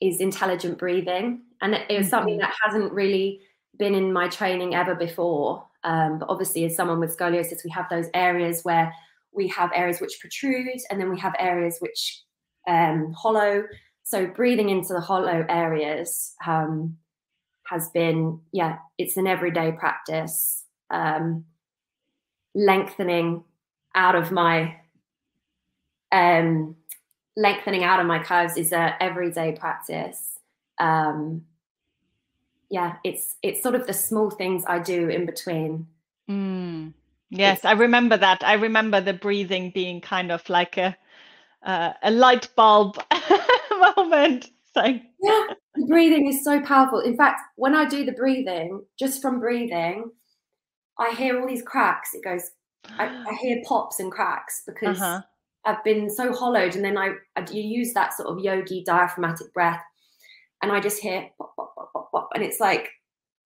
is 0.00 0.20
intelligent 0.20 0.78
breathing, 0.78 1.42
and 1.60 1.74
it, 1.74 1.98
was 1.98 2.08
something 2.08 2.34
mm-hmm. 2.34 2.42
that 2.42 2.54
hasn't 2.62 2.92
really 2.92 3.40
been 3.78 3.94
in 3.94 4.12
my 4.12 4.28
training 4.28 4.74
ever 4.74 4.94
before. 4.94 5.66
Um, 5.84 6.18
but 6.18 6.28
obviously, 6.28 6.64
as 6.64 6.76
someone 6.76 7.00
with 7.00 7.16
scoliosis, 7.16 7.64
we 7.64 7.70
have 7.70 7.86
those 7.90 8.06
areas 8.14 8.62
where 8.62 8.92
we 9.32 9.48
have 9.48 9.70
areas 9.74 10.00
which 10.00 10.18
protrude, 10.20 10.80
and 10.90 11.00
then 11.00 11.10
we 11.10 11.18
have 11.18 11.34
areas 11.38 11.78
which 11.80 12.22
um, 12.66 13.12
hollow. 13.12 13.64
So 14.02 14.26
breathing 14.26 14.68
into 14.68 14.92
the 14.92 15.00
hollow 15.00 15.44
areas 15.48 16.34
um, 16.46 16.96
has 17.66 17.88
been, 17.90 18.40
yeah, 18.52 18.78
it's 18.98 19.16
an 19.16 19.26
everyday 19.26 19.72
practice. 19.72 20.64
Um, 20.90 21.44
lengthening 22.54 23.44
out 23.94 24.14
of 24.14 24.30
my 24.30 24.76
um, 26.12 26.76
lengthening 27.36 27.82
out 27.82 27.98
of 27.98 28.06
my 28.06 28.22
curves 28.22 28.56
is 28.56 28.72
a 28.72 28.94
everyday 29.02 29.52
practice. 29.52 30.38
Um, 30.78 31.42
yeah, 32.74 32.96
it's 33.04 33.36
it's 33.44 33.62
sort 33.62 33.76
of 33.76 33.86
the 33.86 33.92
small 33.92 34.30
things 34.30 34.64
I 34.66 34.80
do 34.80 35.08
in 35.08 35.26
between. 35.26 35.86
Mm. 36.28 36.92
Yes, 37.30 37.58
it's, 37.58 37.64
I 37.64 37.72
remember 37.72 38.16
that. 38.16 38.42
I 38.42 38.54
remember 38.54 39.00
the 39.00 39.12
breathing 39.12 39.70
being 39.72 40.00
kind 40.00 40.32
of 40.32 40.48
like 40.48 40.76
a 40.76 40.96
uh, 41.62 41.92
a 42.02 42.10
light 42.10 42.48
bulb 42.56 42.98
moment. 43.96 44.50
like 44.74 45.02
yeah, 45.22 45.46
breathing 45.86 46.26
is 46.26 46.42
so 46.42 46.60
powerful. 46.62 46.98
In 46.98 47.16
fact, 47.16 47.42
when 47.54 47.76
I 47.76 47.84
do 47.84 48.04
the 48.04 48.10
breathing, 48.10 48.82
just 48.98 49.22
from 49.22 49.38
breathing, 49.38 50.10
I 50.98 51.14
hear 51.14 51.40
all 51.40 51.46
these 51.46 51.62
cracks. 51.62 52.10
It 52.12 52.24
goes, 52.24 52.50
I, 52.98 53.06
I 53.06 53.34
hear 53.40 53.62
pops 53.64 54.00
and 54.00 54.10
cracks 54.10 54.62
because 54.66 55.00
uh-huh. 55.00 55.20
I've 55.64 55.84
been 55.84 56.10
so 56.10 56.32
hollowed, 56.32 56.74
and 56.74 56.84
then 56.84 56.98
I, 56.98 57.10
I 57.36 57.46
you 57.52 57.62
use 57.62 57.92
that 57.94 58.14
sort 58.14 58.30
of 58.30 58.40
yogi 58.40 58.82
diaphragmatic 58.82 59.54
breath, 59.54 59.82
and 60.60 60.72
I 60.72 60.80
just 60.80 61.00
hear 61.00 61.28
pop, 61.38 61.54
pop, 61.54 61.73
and 62.34 62.42
it's 62.42 62.60
like 62.60 62.88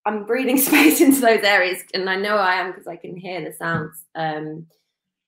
I'm 0.05 0.25
breathing 0.25 0.57
space 0.69 1.01
into 1.01 1.21
those 1.21 1.43
areas, 1.43 1.83
and 1.93 2.09
I 2.09 2.15
know 2.15 2.37
I 2.37 2.55
am 2.55 2.71
because 2.71 2.87
I 2.87 2.95
can 2.95 3.15
hear 3.15 3.43
the 3.43 3.55
sounds. 3.55 4.03
Um, 4.15 4.67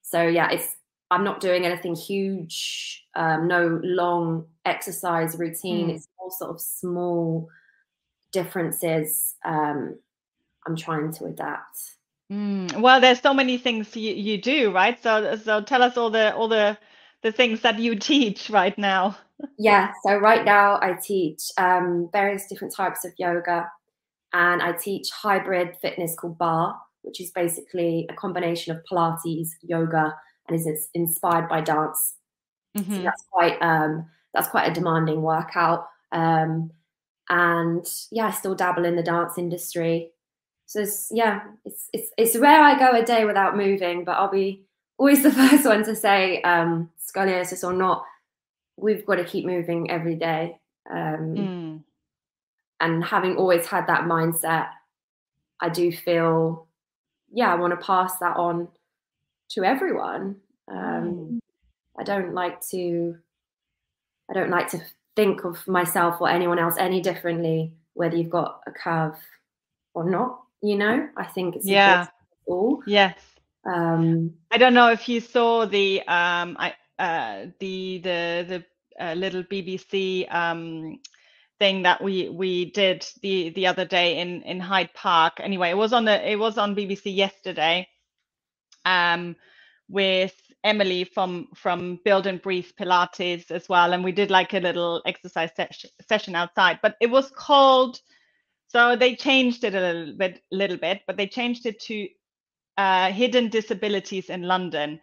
so 0.01 0.23
yeah, 0.23 0.51
it's 0.51 0.75
I'm 1.11 1.23
not 1.23 1.41
doing 1.41 1.65
anything 1.65 1.95
huge, 1.95 3.05
um, 3.15 3.47
no 3.47 3.79
long 3.83 4.45
exercise 4.65 5.37
routine. 5.37 5.89
Mm. 5.89 5.95
It's 5.95 6.07
all 6.17 6.31
sort 6.31 6.51
of 6.51 6.61
small 6.61 7.49
differences. 8.31 9.35
Um, 9.43 9.99
I'm 10.65 10.75
trying 10.75 11.11
to 11.13 11.25
adapt. 11.25 11.79
Mm. 12.31 12.79
Well, 12.79 13.01
there's 13.01 13.19
so 13.19 13.33
many 13.33 13.57
things 13.57 13.95
you, 13.95 14.13
you 14.13 14.41
do, 14.41 14.71
right? 14.71 15.01
So 15.03 15.35
so 15.35 15.61
tell 15.61 15.83
us 15.83 15.97
all 15.97 16.09
the 16.09 16.33
all 16.33 16.47
the 16.47 16.77
the 17.23 17.31
things 17.31 17.61
that 17.61 17.77
you 17.77 17.95
teach 17.95 18.49
right 18.49 18.77
now. 18.77 19.17
Yeah. 19.57 19.91
So 20.05 20.17
right 20.17 20.43
now 20.43 20.79
I 20.81 20.93
teach 20.93 21.43
um, 21.57 22.09
various 22.11 22.47
different 22.47 22.73
types 22.73 23.05
of 23.05 23.11
yoga, 23.17 23.69
and 24.33 24.61
I 24.61 24.71
teach 24.71 25.09
hybrid 25.11 25.77
fitness 25.81 26.15
called 26.15 26.37
Barre, 26.37 26.75
which 27.01 27.21
is 27.21 27.31
basically 27.31 28.07
a 28.09 28.13
combination 28.13 28.75
of 28.75 28.83
Pilates, 28.89 29.49
yoga, 29.61 30.15
and 30.47 30.59
is 30.59 30.89
inspired 30.93 31.47
by 31.47 31.61
dance. 31.61 32.15
Mm-hmm. 32.77 32.95
So 32.95 33.01
that's 33.03 33.23
quite 33.31 33.57
um, 33.61 34.07
that's 34.33 34.47
quite 34.47 34.69
a 34.69 34.73
demanding 34.73 35.21
workout. 35.21 35.87
Um, 36.11 36.71
and 37.29 37.85
yeah, 38.11 38.27
I 38.27 38.31
still 38.31 38.55
dabble 38.55 38.85
in 38.85 38.95
the 38.95 39.03
dance 39.03 39.37
industry. 39.37 40.11
So 40.65 40.81
it's, 40.81 41.09
yeah, 41.11 41.41
it's 41.65 41.89
it's 41.93 42.11
it's 42.17 42.35
rare 42.35 42.61
I 42.61 42.79
go 42.79 42.91
a 42.91 43.03
day 43.03 43.25
without 43.25 43.57
moving, 43.57 44.05
but 44.05 44.13
I'll 44.13 44.31
be 44.31 44.65
always 44.97 45.23
the 45.23 45.31
first 45.31 45.65
one 45.65 45.83
to 45.85 45.95
say 45.95 46.41
um, 46.43 46.89
scoliosis 46.99 47.63
or 47.63 47.73
not. 47.73 48.05
We've 48.77 49.05
got 49.05 49.15
to 49.15 49.25
keep 49.25 49.45
moving 49.45 49.91
every 49.91 50.15
day. 50.15 50.59
Um, 50.89 51.35
mm. 51.35 51.83
And 52.79 53.03
having 53.03 53.37
always 53.37 53.65
had 53.67 53.87
that 53.87 54.05
mindset, 54.05 54.69
I 55.59 55.69
do 55.69 55.91
feel, 55.91 56.67
yeah, 57.31 57.51
I 57.51 57.55
want 57.55 57.79
to 57.79 57.85
pass 57.85 58.17
that 58.19 58.37
on 58.37 58.67
to 59.51 59.63
everyone. 59.63 60.37
Um, 60.71 60.77
mm. 60.77 61.39
I 61.99 62.03
don't 62.03 62.33
like 62.33 62.61
to. 62.69 63.15
I 64.29 64.33
don't 64.33 64.49
like 64.49 64.69
to 64.69 64.81
think 65.15 65.43
of 65.43 65.67
myself 65.67 66.21
or 66.21 66.29
anyone 66.29 66.57
else 66.57 66.75
any 66.77 67.01
differently, 67.01 67.73
whether 67.93 68.15
you've 68.15 68.29
got 68.29 68.61
a 68.65 68.71
curve 68.71 69.17
or 69.93 70.09
not. 70.09 70.41
You 70.61 70.77
know, 70.77 71.09
I 71.17 71.25
think 71.25 71.57
it's 71.57 71.65
yeah. 71.65 72.07
All. 72.45 72.81
Yes. 72.87 73.19
Um, 73.65 74.33
I 74.51 74.57
don't 74.57 74.73
know 74.73 74.89
if 74.89 75.07
you 75.07 75.19
saw 75.19 75.65
the 75.65 75.99
um, 76.07 76.55
I 76.59 76.73
uh, 77.01 77.47
the 77.61 77.99
the 78.03 78.45
the 78.49 78.65
uh, 79.05 79.15
little 79.15 79.43
BBC 79.43 80.33
um, 80.33 80.99
thing 81.59 81.83
that 81.83 82.03
we 82.03 82.29
we 82.29 82.71
did 82.71 83.05
the 83.23 83.51
the 83.51 83.67
other 83.67 83.85
day 83.85 84.19
in 84.19 84.43
in 84.43 84.59
Hyde 84.61 84.93
Park. 84.95 85.35
Anyway, 85.41 85.71
it 85.71 85.77
was 85.77 85.93
on 85.93 86.05
the 86.05 86.29
it 86.31 86.37
was 86.39 86.57
on 86.59 86.75
BBC 86.75 87.15
yesterday. 87.15 87.87
Um, 88.85 89.35
with 89.89 90.35
Emily 90.63 91.03
from 91.03 91.47
from 91.55 91.99
Build 92.05 92.27
and 92.27 92.41
Breathe 92.41 92.69
Pilates 92.79 93.51
as 93.51 93.69
well, 93.69 93.93
and 93.93 94.03
we 94.03 94.11
did 94.11 94.31
like 94.31 94.53
a 94.53 94.59
little 94.59 95.01
exercise 95.05 95.51
se- 95.55 95.91
session 96.09 96.35
outside. 96.35 96.79
But 96.81 96.95
it 97.01 97.09
was 97.11 97.31
called, 97.31 97.99
so 98.69 98.95
they 98.95 99.15
changed 99.15 99.63
it 99.65 99.75
a 99.75 99.81
little 99.81 100.15
bit, 100.17 100.41
little 100.51 100.77
bit, 100.77 101.01
but 101.07 101.17
they 101.17 101.27
changed 101.27 101.65
it 101.67 101.79
to 101.81 102.07
uh, 102.77 103.11
Hidden 103.11 103.49
Disabilities 103.49 104.29
in 104.31 104.43
London. 104.43 105.01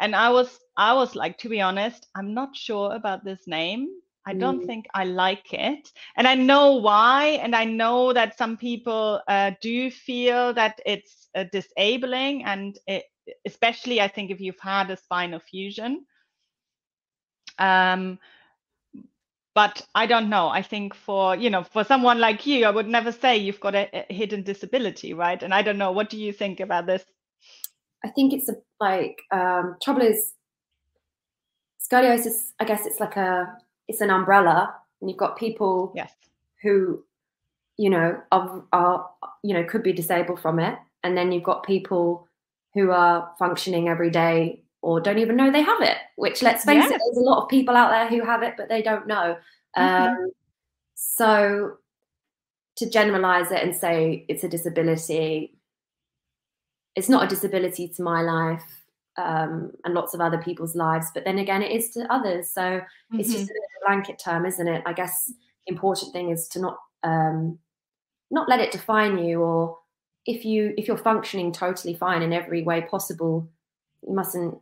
And 0.00 0.14
I 0.14 0.30
was 0.30 0.58
I 0.76 0.94
was 0.94 1.14
like, 1.14 1.38
to 1.38 1.48
be 1.48 1.60
honest, 1.60 2.06
I'm 2.14 2.34
not 2.34 2.54
sure 2.56 2.94
about 2.94 3.24
this 3.24 3.46
name. 3.46 3.88
I 4.26 4.34
don't 4.34 4.62
mm. 4.62 4.66
think 4.66 4.86
I 4.94 5.04
like 5.04 5.54
it. 5.54 5.90
And 6.16 6.28
I 6.28 6.34
know 6.34 6.74
why. 6.74 7.40
And 7.42 7.56
I 7.56 7.64
know 7.64 8.12
that 8.12 8.36
some 8.36 8.58
people 8.58 9.22
uh, 9.26 9.52
do 9.62 9.90
feel 9.90 10.52
that 10.52 10.78
it's 10.84 11.28
uh, 11.34 11.44
disabling 11.50 12.44
and 12.44 12.78
it, 12.86 13.04
especially 13.46 14.00
I 14.00 14.08
think 14.08 14.30
if 14.30 14.40
you've 14.40 14.60
had 14.60 14.90
a 14.90 14.96
spinal 14.96 15.40
fusion. 15.40 16.04
Um, 17.58 18.18
but 19.54 19.84
I 19.94 20.06
don't 20.06 20.28
know. 20.28 20.48
I 20.48 20.62
think 20.62 20.94
for 20.94 21.34
you 21.34 21.50
know 21.50 21.64
for 21.64 21.82
someone 21.82 22.20
like 22.20 22.46
you, 22.46 22.64
I 22.64 22.70
would 22.70 22.86
never 22.86 23.10
say 23.10 23.38
you've 23.38 23.58
got 23.58 23.74
a, 23.74 23.88
a 23.92 24.14
hidden 24.14 24.42
disability, 24.42 25.14
right? 25.14 25.42
And 25.42 25.52
I 25.52 25.62
don't 25.62 25.78
know. 25.78 25.90
What 25.90 26.10
do 26.10 26.16
you 26.16 26.32
think 26.32 26.60
about 26.60 26.86
this? 26.86 27.04
I 28.04 28.08
think 28.08 28.32
it's 28.32 28.48
a, 28.48 28.56
like 28.80 29.22
um, 29.30 29.76
trouble 29.82 30.02
is 30.02 30.34
scoliosis. 31.80 32.52
I 32.60 32.64
guess 32.64 32.86
it's 32.86 33.00
like 33.00 33.16
a 33.16 33.56
it's 33.88 34.00
an 34.00 34.10
umbrella, 34.10 34.74
and 35.00 35.10
you've 35.10 35.18
got 35.18 35.38
people 35.38 35.92
yes. 35.94 36.12
who 36.62 37.02
you 37.76 37.90
know 37.90 38.20
are, 38.32 38.64
are 38.72 39.10
you 39.42 39.54
know 39.54 39.64
could 39.64 39.82
be 39.82 39.92
disabled 39.92 40.40
from 40.40 40.58
it, 40.58 40.78
and 41.02 41.16
then 41.16 41.32
you've 41.32 41.44
got 41.44 41.64
people 41.64 42.28
who 42.74 42.90
are 42.90 43.32
functioning 43.38 43.88
every 43.88 44.10
day 44.10 44.62
or 44.82 45.00
don't 45.00 45.18
even 45.18 45.36
know 45.36 45.50
they 45.50 45.62
have 45.62 45.82
it. 45.82 45.96
Which, 46.16 46.42
let's 46.42 46.64
face 46.64 46.76
yes. 46.76 46.90
it, 46.90 47.00
there's 47.04 47.16
a 47.16 47.28
lot 47.28 47.42
of 47.42 47.48
people 47.48 47.76
out 47.76 47.90
there 47.90 48.08
who 48.08 48.24
have 48.24 48.42
it, 48.42 48.54
but 48.56 48.68
they 48.68 48.82
don't 48.82 49.06
know. 49.06 49.36
Mm-hmm. 49.76 50.08
Um, 50.22 50.30
so, 50.94 51.78
to 52.76 52.88
generalize 52.88 53.50
it 53.50 53.62
and 53.62 53.74
say 53.74 54.24
it's 54.28 54.44
a 54.44 54.48
disability, 54.48 55.57
it's 56.96 57.08
not 57.08 57.24
a 57.24 57.28
disability 57.28 57.88
to 57.88 58.02
my 58.02 58.22
life 58.22 58.84
um, 59.16 59.72
and 59.84 59.94
lots 59.94 60.14
of 60.14 60.20
other 60.20 60.38
people's 60.38 60.74
lives, 60.74 61.06
but 61.14 61.24
then 61.24 61.38
again, 61.38 61.62
it 61.62 61.70
is 61.70 61.90
to 61.90 62.12
others. 62.12 62.50
So, 62.50 62.60
mm-hmm. 62.62 63.20
it's 63.20 63.32
just 63.32 63.50
a 63.50 63.86
blanket 63.86 64.20
term, 64.22 64.46
isn't 64.46 64.68
it? 64.68 64.82
I 64.86 64.92
guess 64.92 65.32
important 65.66 66.12
thing 66.12 66.30
is 66.30 66.48
to 66.48 66.60
not 66.60 66.78
um, 67.04 67.58
not 68.30 68.48
let 68.48 68.60
it 68.60 68.72
define 68.72 69.18
you 69.18 69.40
or 69.40 69.78
if 70.26 70.44
you 70.44 70.74
if 70.76 70.88
you're 70.88 70.98
functioning 70.98 71.52
totally 71.52 71.94
fine 71.94 72.22
in 72.22 72.32
every 72.32 72.62
way 72.62 72.82
possible 72.82 73.48
you 74.06 74.14
mustn't 74.14 74.56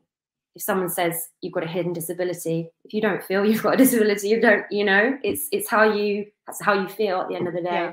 if 0.55 0.63
someone 0.63 0.89
says 0.89 1.29
you've 1.41 1.53
got 1.53 1.65
a 1.65 1.69
hidden 1.69 1.93
disability 1.93 2.71
if 2.85 2.93
you 2.93 3.01
don't 3.01 3.25
feel 3.25 3.45
you've 3.47 3.63
got 3.63 3.75
a 3.75 3.79
disability 3.79 4.29
you 4.29 4.41
don't 4.41 4.65
you 4.71 4.85
know 4.85 5.19
it's 5.23 5.49
it's 5.53 5.69
how 5.69 5.83
you 5.83 6.27
that's 6.47 6.63
how 6.63 6.75
you 6.75 6.89
feel 6.89 7.21
at 7.21 7.29
the 7.29 7.35
end 7.35 7.49
of 7.49 7.55
the 7.55 7.63
day 7.63 7.69
yeah, 7.71 7.93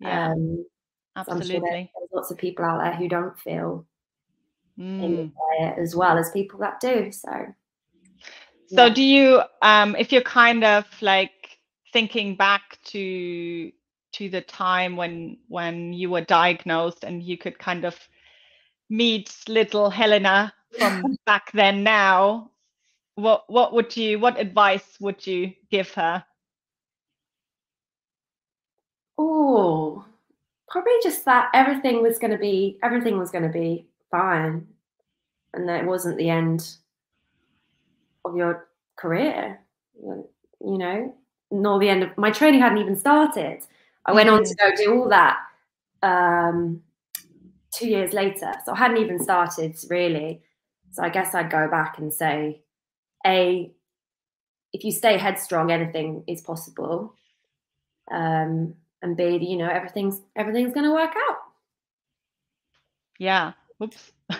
yeah. 0.00 0.30
Um, 0.30 0.66
absolutely 1.16 1.56
sure 1.56 1.70
there's 1.70 2.10
lots 2.12 2.30
of 2.30 2.38
people 2.38 2.64
out 2.64 2.82
there 2.82 2.94
who 2.94 3.08
don't 3.08 3.38
feel 3.38 3.86
mm. 4.78 5.32
as 5.78 5.96
well 5.96 6.18
as 6.18 6.30
people 6.30 6.60
that 6.60 6.78
do 6.80 7.10
so 7.10 7.46
so 8.68 8.86
yeah. 8.86 8.94
do 8.94 9.02
you 9.02 9.42
um 9.62 9.96
if 9.96 10.12
you're 10.12 10.22
kind 10.22 10.64
of 10.64 10.84
like 11.00 11.58
thinking 11.92 12.36
back 12.36 12.78
to 12.84 13.72
to 14.12 14.28
the 14.28 14.40
time 14.40 14.96
when 14.96 15.36
when 15.48 15.92
you 15.92 16.10
were 16.10 16.22
diagnosed 16.22 17.04
and 17.04 17.22
you 17.22 17.36
could 17.36 17.58
kind 17.58 17.84
of 17.84 17.96
meet 18.88 19.34
little 19.48 19.90
Helena 19.90 20.52
from 20.78 21.16
back 21.26 21.50
then 21.52 21.82
now 21.82 22.50
what 23.14 23.44
what 23.48 23.72
would 23.72 23.96
you 23.96 24.18
what 24.18 24.38
advice 24.38 24.96
would 25.00 25.26
you 25.26 25.52
give 25.70 25.90
her 25.92 26.24
oh 29.18 30.04
probably 30.68 30.92
just 31.02 31.24
that 31.24 31.50
everything 31.54 32.02
was 32.02 32.18
going 32.18 32.30
to 32.30 32.38
be 32.38 32.78
everything 32.82 33.18
was 33.18 33.30
going 33.30 33.44
to 33.44 33.50
be 33.50 33.86
fine 34.10 34.66
and 35.54 35.68
that 35.68 35.82
it 35.82 35.86
wasn't 35.86 36.16
the 36.18 36.28
end 36.28 36.76
of 38.24 38.36
your 38.36 38.68
career 38.96 39.60
you 40.02 40.78
know 40.78 41.14
nor 41.50 41.78
the 41.78 41.88
end 41.88 42.02
of 42.02 42.16
my 42.18 42.30
training 42.30 42.60
hadn't 42.60 42.78
even 42.78 42.96
started 42.96 43.62
I 44.06 44.12
went 44.12 44.28
on 44.28 44.44
to 44.44 44.54
mm. 44.54 44.58
go 44.58 44.76
do 44.76 45.02
all 45.02 45.08
that 45.08 45.38
um, 46.02 46.82
two 47.72 47.88
years 47.88 48.12
later. 48.12 48.52
So 48.64 48.72
I 48.72 48.76
hadn't 48.76 48.98
even 48.98 49.22
started 49.22 49.76
really. 49.90 50.42
So 50.92 51.02
I 51.02 51.08
guess 51.08 51.34
I'd 51.34 51.50
go 51.50 51.68
back 51.68 51.98
and 51.98 52.14
say, 52.14 52.62
A, 53.26 53.70
if 54.72 54.84
you 54.84 54.92
stay 54.92 55.18
headstrong, 55.18 55.70
anything 55.70 56.24
is 56.26 56.40
possible. 56.40 57.14
Um, 58.10 58.74
and 59.06 59.16
B, 59.16 59.38
you 59.40 59.56
know, 59.56 59.68
everything's 59.68 60.20
everything's 60.36 60.74
gonna 60.74 60.92
work 60.92 61.14
out. 61.28 61.36
Yeah. 63.18 63.52
Oops. 63.82 64.12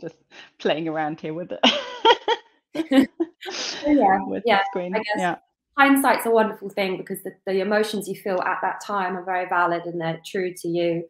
Just 0.00 0.16
playing 0.58 0.88
around 0.88 1.20
here 1.20 1.34
with 1.34 1.52
it. 1.52 1.60
yeah. 3.86 4.18
With 4.26 4.44
yeah. 4.46 4.62
Guess 4.74 5.02
yeah 5.16 5.36
hindsight's 5.78 6.26
a 6.26 6.30
wonderful 6.30 6.68
thing 6.68 6.96
because 6.96 7.22
the, 7.22 7.32
the, 7.46 7.60
emotions 7.60 8.08
you 8.08 8.16
feel 8.16 8.40
at 8.40 8.58
that 8.62 8.80
time 8.84 9.16
are 9.16 9.22
very 9.22 9.48
valid 9.48 9.84
and 9.84 10.00
they're 10.00 10.20
true 10.26 10.52
to 10.52 10.66
you. 10.66 11.04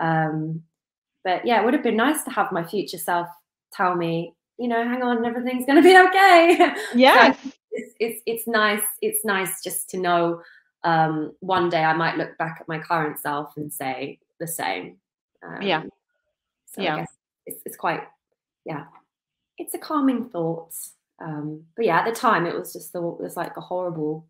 Um, 0.00 0.62
but 1.22 1.46
yeah, 1.46 1.60
it 1.60 1.64
would 1.64 1.74
have 1.74 1.82
been 1.82 1.96
nice 1.96 2.24
to 2.24 2.30
have 2.30 2.50
my 2.50 2.64
future 2.64 2.96
self 2.96 3.28
tell 3.72 3.94
me, 3.94 4.34
you 4.58 4.66
know, 4.66 4.82
hang 4.82 5.02
on, 5.02 5.26
everything's 5.26 5.66
going 5.66 5.76
to 5.76 5.82
be 5.82 5.96
okay. 6.08 6.74
Yes. 6.94 7.38
so, 7.42 7.50
it's, 7.72 7.94
it's 7.98 8.22
it's 8.26 8.46
nice. 8.46 8.82
It's 9.02 9.24
nice 9.24 9.62
just 9.62 9.90
to 9.90 9.98
know. 9.98 10.40
Um, 10.84 11.34
one 11.40 11.70
day 11.70 11.82
I 11.82 11.94
might 11.94 12.16
look 12.16 12.36
back 12.38 12.58
at 12.60 12.68
my 12.68 12.78
current 12.78 13.18
self 13.18 13.56
and 13.56 13.72
say 13.72 14.20
the 14.38 14.46
same. 14.46 14.98
Um, 15.42 15.62
yeah. 15.62 15.82
So 16.66 16.82
yeah. 16.82 16.94
I 16.94 16.98
guess 17.00 17.12
it's, 17.46 17.62
it's 17.64 17.76
quite, 17.76 18.02
yeah, 18.64 18.84
it's 19.58 19.74
a 19.74 19.78
calming 19.78 20.28
thought. 20.28 20.74
Um, 21.20 21.64
but 21.76 21.86
yeah, 21.86 21.98
at 21.98 22.06
the 22.06 22.12
time 22.12 22.46
it 22.46 22.54
was 22.54 22.72
just 22.72 22.92
the, 22.92 22.98
it 22.98 23.20
was 23.20 23.36
like 23.36 23.56
a 23.56 23.60
horrible, 23.60 24.26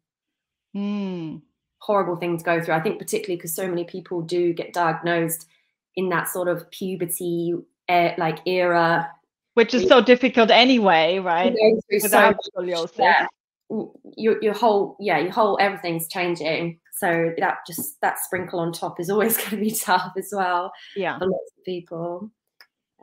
mm. 0.76 1.40
horrible 1.78 2.16
thing 2.16 2.38
to 2.38 2.44
go 2.44 2.62
through. 2.62 2.74
I 2.74 2.80
think 2.80 2.98
particularly 2.98 3.36
because 3.36 3.54
so 3.54 3.66
many 3.66 3.84
people 3.84 4.22
do 4.22 4.52
get 4.52 4.72
diagnosed 4.72 5.46
in 5.96 6.08
that 6.10 6.28
sort 6.28 6.48
of 6.48 6.70
puberty 6.70 7.54
uh, 7.88 8.10
like 8.18 8.40
era 8.46 9.10
which 9.54 9.72
is 9.72 9.88
so 9.88 10.00
difficult 10.02 10.50
anyway, 10.50 11.18
right? 11.18 11.54
Without 11.90 12.36
scoliosis. 12.44 12.98
Yeah. 12.98 13.26
Your, 14.16 14.42
your 14.42 14.54
whole 14.54 14.96
yeah 15.00 15.18
your 15.18 15.32
whole 15.32 15.58
everything's 15.60 16.08
changing. 16.08 16.80
So 16.98 17.32
that 17.38 17.58
just 17.66 18.00
that 18.00 18.18
sprinkle 18.20 18.60
on 18.60 18.72
top 18.72 19.00
is 19.00 19.10
always 19.10 19.36
going 19.38 19.50
to 19.50 19.56
be 19.56 19.72
tough 19.72 20.12
as 20.16 20.30
well 20.32 20.72
yeah. 20.96 21.18
for 21.18 21.26
lots 21.26 21.52
of 21.56 21.64
people. 21.64 22.30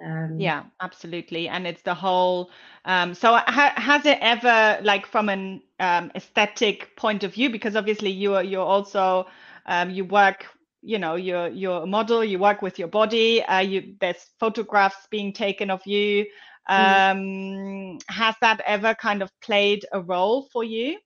Um, 0.04 0.40
yeah 0.40 0.64
absolutely. 0.80 1.48
And 1.48 1.68
it's 1.68 1.82
the 1.82 1.94
whole 1.94 2.50
um, 2.86 3.14
so 3.14 3.34
ha- 3.36 3.74
has 3.76 4.06
it 4.06 4.18
ever 4.22 4.80
like 4.84 5.06
from 5.06 5.30
an 5.30 5.62
um, 5.80 6.12
aesthetic 6.16 6.96
point 6.96 7.24
of 7.24 7.34
view 7.34 7.50
because 7.50 7.76
obviously 7.76 8.10
you 8.10 8.36
are 8.36 8.44
you're 8.44 8.66
also 8.66 9.28
um, 9.66 9.90
you 9.90 10.06
work 10.06 10.46
you 10.82 10.98
know 10.98 11.16
you're 11.16 11.50
you're 11.50 11.84
a 11.84 11.86
model 11.86 12.24
you 12.24 12.40
work 12.40 12.62
with 12.62 12.80
your 12.80 12.88
body 12.88 13.44
uh, 13.44 13.60
you 13.60 13.94
there's 14.00 14.32
photographs 14.40 15.08
being 15.10 15.34
taken 15.34 15.70
of 15.70 15.86
you. 15.86 16.26
Um, 16.68 17.18
mm. 17.18 18.02
has 18.08 18.36
that 18.42 18.62
ever 18.66 18.96
kind 18.96 19.22
of 19.22 19.32
played 19.42 19.86
a 19.92 20.02
role 20.02 20.48
for 20.52 20.64
you? 20.64 21.00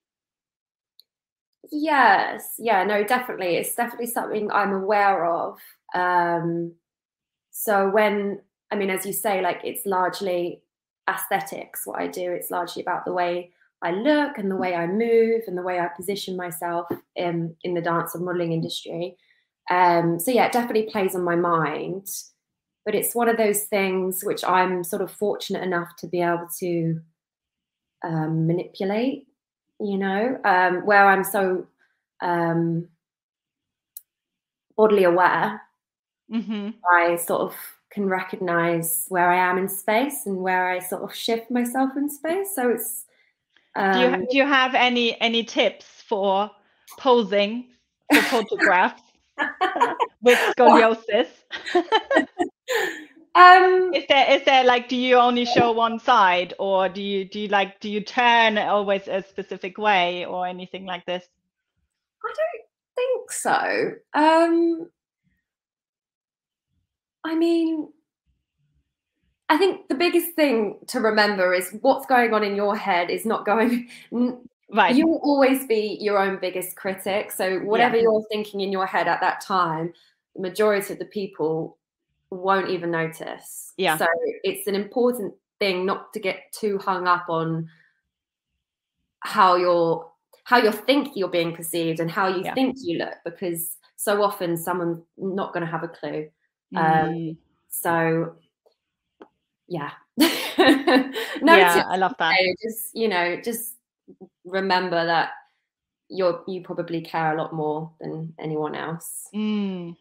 Yes. 1.71 2.55
Yeah 2.59 2.83
no 2.83 3.03
definitely. 3.03 3.55
It's 3.55 3.75
definitely 3.75 4.07
something 4.07 4.51
i'm 4.51 4.73
aware 4.73 5.25
of. 5.25 5.57
Um, 5.93 6.73
so 7.51 7.89
when 7.89 8.41
i 8.71 8.75
mean 8.75 8.89
as 8.89 9.05
you 9.05 9.13
say 9.13 9.41
like 9.41 9.61
it's 9.63 9.85
largely 9.85 10.61
aesthetics 11.09 11.85
what 11.85 11.99
i 11.99 12.07
do. 12.07 12.31
It's 12.31 12.51
largely 12.51 12.81
about 12.81 13.05
the 13.05 13.13
way 13.13 13.51
i 13.81 13.91
look 13.91 14.37
and 14.37 14.49
the 14.49 14.55
way 14.55 14.75
i 14.75 14.87
move 14.87 15.41
and 15.47 15.57
the 15.57 15.61
way 15.61 15.79
i 15.79 15.87
position 15.87 16.35
myself 16.35 16.87
in 17.15 17.55
in 17.63 17.73
the 17.73 17.81
dance 17.81 18.15
and 18.15 18.25
modeling 18.25 18.51
industry. 18.51 19.15
Um, 19.69 20.19
so 20.19 20.31
yeah, 20.31 20.45
it 20.45 20.51
definitely 20.51 20.89
plays 20.91 21.15
on 21.15 21.23
my 21.23 21.35
mind. 21.35 22.07
But 22.85 22.95
it's 22.95 23.15
one 23.15 23.27
of 23.27 23.37
those 23.37 23.63
things 23.63 24.23
which 24.23 24.43
I'm 24.43 24.83
sort 24.83 25.01
of 25.01 25.11
fortunate 25.11 25.63
enough 25.63 25.95
to 25.97 26.07
be 26.07 26.21
able 26.21 26.47
to 26.59 27.01
um, 28.03 28.45
manipulate, 28.45 29.27
you 29.79 29.97
know, 29.97 30.39
um, 30.45 30.85
where 30.85 31.07
I'm 31.07 31.23
so 31.23 31.65
um, 32.21 32.87
bodily 34.77 35.03
aware. 35.03 35.61
Mm-hmm. 36.31 36.69
I 36.91 37.15
sort 37.17 37.41
of 37.41 37.55
can 37.91 38.07
recognize 38.07 39.05
where 39.09 39.31
I 39.31 39.37
am 39.37 39.57
in 39.57 39.69
space 39.69 40.25
and 40.25 40.37
where 40.37 40.69
I 40.69 40.79
sort 40.79 41.03
of 41.03 41.15
shift 41.15 41.49
myself 41.49 41.91
in 41.97 42.09
space. 42.09 42.53
So 42.55 42.69
it's. 42.69 43.05
do, 43.75 43.99
you, 43.99 44.07
um, 44.07 44.25
do 44.29 44.37
you 44.37 44.45
have 44.45 44.75
any 44.75 45.19
any 45.21 45.43
tips 45.43 45.85
for 46.07 46.51
posing 46.99 47.69
for 48.13 48.21
photographs? 48.43 49.01
with 50.21 50.39
scoliosis? 50.57 51.27
um, 53.35 53.93
is 53.93 54.03
there 54.07 54.31
is 54.31 54.43
there 54.45 54.63
like 54.63 54.87
do 54.87 54.95
you 54.95 55.15
only 55.15 55.45
show 55.45 55.71
one 55.71 55.99
side 55.99 56.53
or 56.59 56.89
do 56.89 57.01
you 57.01 57.25
do 57.25 57.41
you 57.41 57.47
like 57.47 57.79
do 57.79 57.89
you 57.89 58.01
turn 58.01 58.57
always 58.57 59.07
a 59.07 59.23
specific 59.23 59.77
way 59.77 60.25
or 60.25 60.47
anything 60.47 60.85
like 60.85 61.05
this? 61.05 61.25
I 62.23 62.33
don't 62.33 62.65
think 62.95 63.31
so. 63.31 63.91
Um, 64.13 64.89
I 67.23 67.35
mean, 67.35 67.89
I 69.49 69.57
think 69.57 69.87
the 69.89 69.95
biggest 69.95 70.31
thing 70.35 70.79
to 70.87 70.99
remember 70.99 71.53
is 71.53 71.75
what's 71.81 72.05
going 72.05 72.33
on 72.33 72.43
in 72.43 72.55
your 72.55 72.75
head 72.75 73.09
is 73.09 73.25
not 73.25 73.45
going 73.45 73.89
Right. 74.71 74.95
You 74.95 75.07
will 75.07 75.21
always 75.23 75.67
be 75.67 75.97
your 76.01 76.17
own 76.17 76.39
biggest 76.41 76.75
critic. 76.75 77.31
So 77.31 77.59
whatever 77.59 77.95
yeah. 77.95 78.03
you're 78.03 78.25
thinking 78.31 78.61
in 78.61 78.71
your 78.71 78.85
head 78.85 79.07
at 79.07 79.21
that 79.21 79.41
time, 79.41 79.93
the 80.35 80.41
majority 80.41 80.93
of 80.93 80.99
the 80.99 81.05
people 81.05 81.77
won't 82.29 82.69
even 82.69 82.91
notice. 82.91 83.73
Yeah. 83.77 83.97
So 83.97 84.07
it's 84.43 84.67
an 84.67 84.75
important 84.75 85.33
thing 85.59 85.85
not 85.85 86.13
to 86.13 86.19
get 86.19 86.51
too 86.51 86.77
hung 86.77 87.07
up 87.07 87.25
on 87.29 87.69
how 89.19 89.55
you're 89.55 90.09
how 90.43 90.57
you 90.57 90.71
think 90.71 91.13
you're 91.15 91.27
being 91.27 91.55
perceived 91.55 91.99
and 91.99 92.11
how 92.11 92.27
you 92.27 92.43
yeah. 92.43 92.53
think 92.53 92.75
you 92.81 92.99
look 92.99 93.15
because 93.23 93.77
so 93.95 94.21
often 94.21 94.55
someone's 94.55 95.01
not 95.17 95.53
going 95.53 95.65
to 95.65 95.71
have 95.71 95.83
a 95.83 95.87
clue. 95.87 96.29
Um, 96.75 96.83
mm. 96.83 97.29
Um, 97.29 97.37
so 97.69 98.35
yeah. 99.67 99.91
no, 100.17 101.55
yeah, 101.55 101.83
I 101.87 101.97
love 101.97 102.13
that. 102.19 102.35
Just 102.61 102.91
you 102.93 103.07
know, 103.07 103.41
just 103.41 103.75
remember 104.45 105.05
that 105.05 105.31
you're 106.09 106.43
you 106.47 106.61
probably 106.61 107.01
care 107.01 107.35
a 107.35 107.41
lot 107.41 107.53
more 107.53 107.91
than 107.99 108.33
anyone 108.39 108.75
else. 108.75 109.27
Mm. 109.33 109.95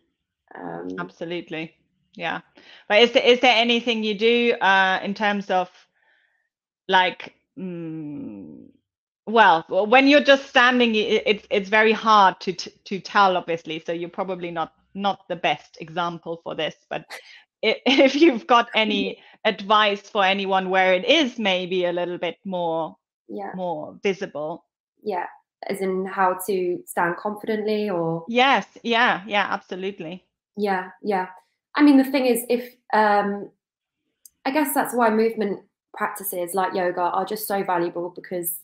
Um, 0.55 0.89
Absolutely, 0.99 1.75
yeah. 2.15 2.41
But 2.89 3.03
is 3.03 3.13
there 3.13 3.23
is 3.23 3.41
there 3.41 3.57
anything 3.57 4.05
you 4.05 4.19
do 4.19 4.53
uh, 4.61 5.01
in 5.03 5.15
terms 5.15 5.51
of 5.51 5.71
like? 6.89 7.35
Mm, 7.59 8.69
well, 9.27 9.65
when 9.69 10.07
you're 10.07 10.25
just 10.25 10.49
standing, 10.49 10.95
it's 10.95 11.47
it's 11.51 11.69
very 11.69 11.93
hard 11.93 12.41
to 12.41 12.53
to 12.53 13.01
tell, 13.01 13.37
obviously. 13.37 13.83
So 13.85 13.93
you're 13.93 14.09
probably 14.11 14.51
not 14.51 14.73
not 14.95 15.27
the 15.29 15.37
best 15.37 15.79
example 15.81 16.41
for 16.43 16.55
this. 16.55 16.75
But 16.91 17.05
if 17.63 18.15
you've 18.15 18.47
got 18.47 18.69
any 18.75 19.19
advice 19.45 20.03
for 20.03 20.25
anyone 20.25 20.71
where 20.71 20.95
it 20.95 21.05
is 21.05 21.39
maybe 21.39 21.85
a 21.87 21.93
little 21.93 22.19
bit 22.19 22.37
more 22.45 22.97
yeah 23.29 23.51
more 23.55 23.99
visible 24.03 24.65
yeah 25.03 25.27
as 25.69 25.81
in 25.81 26.05
how 26.05 26.37
to 26.47 26.79
stand 26.87 27.17
confidently 27.17 27.89
or 27.89 28.25
yes 28.29 28.67
yeah 28.83 29.23
yeah 29.27 29.47
absolutely 29.51 30.25
yeah 30.57 30.91
yeah 31.03 31.29
i 31.77 31.83
mean 31.83 31.97
the 31.97 32.05
thing 32.05 32.27
is 32.27 32.45
if 32.49 32.75
um 32.93 33.51
i 34.45 34.51
guess 34.51 34.75
that's 34.75 34.95
why 34.95 35.11
movement 35.11 35.61
practices 35.97 36.55
like 36.55 36.75
yoga 36.75 37.01
are 37.01 37.25
just 37.25 37.47
so 37.47 37.63
valuable 37.63 38.13
because 38.15 38.61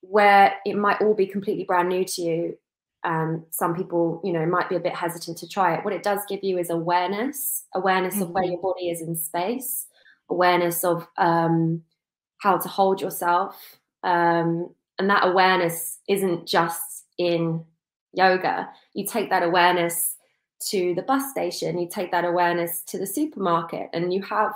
where 0.00 0.54
it 0.64 0.76
might 0.76 1.00
all 1.00 1.14
be 1.14 1.26
completely 1.26 1.64
brand 1.64 1.88
new 1.88 2.04
to 2.04 2.22
you 2.22 2.58
and 3.04 3.42
some 3.50 3.74
people 3.74 4.20
you 4.24 4.32
know 4.32 4.44
might 4.44 4.68
be 4.68 4.76
a 4.76 4.80
bit 4.80 4.94
hesitant 4.94 5.38
to 5.38 5.48
try 5.48 5.74
it 5.74 5.84
what 5.84 5.94
it 5.94 6.02
does 6.02 6.20
give 6.28 6.42
you 6.42 6.58
is 6.58 6.70
awareness 6.70 7.64
awareness 7.74 8.14
mm-hmm. 8.14 8.24
of 8.24 8.30
where 8.30 8.44
mm-hmm. 8.44 8.52
your 8.52 8.60
body 8.60 8.90
is 8.90 9.00
in 9.00 9.14
space 9.14 9.86
awareness 10.28 10.84
of 10.84 11.06
um 11.16 11.82
how 12.40 12.56
to 12.58 12.68
hold 12.68 13.00
yourself. 13.00 13.78
Um, 14.02 14.74
and 14.98 15.08
that 15.08 15.26
awareness 15.26 15.98
isn't 16.08 16.46
just 16.46 17.04
in 17.18 17.64
yoga. 18.12 18.68
You 18.94 19.06
take 19.06 19.30
that 19.30 19.42
awareness 19.42 20.16
to 20.68 20.94
the 20.94 21.02
bus 21.02 21.30
station, 21.30 21.78
you 21.78 21.88
take 21.88 22.10
that 22.10 22.24
awareness 22.24 22.82
to 22.82 22.98
the 22.98 23.06
supermarket, 23.06 23.88
and 23.92 24.12
you 24.12 24.22
have, 24.22 24.52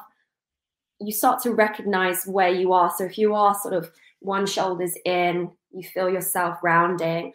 you 1.00 1.12
start 1.12 1.42
to 1.42 1.52
recognize 1.52 2.24
where 2.26 2.50
you 2.50 2.72
are. 2.72 2.92
So 2.96 3.04
if 3.04 3.18
you 3.18 3.34
are 3.34 3.54
sort 3.54 3.74
of 3.74 3.90
one 4.20 4.46
shoulder's 4.46 4.96
in, 5.04 5.50
you 5.70 5.82
feel 5.82 6.08
yourself 6.08 6.58
rounding, 6.62 7.32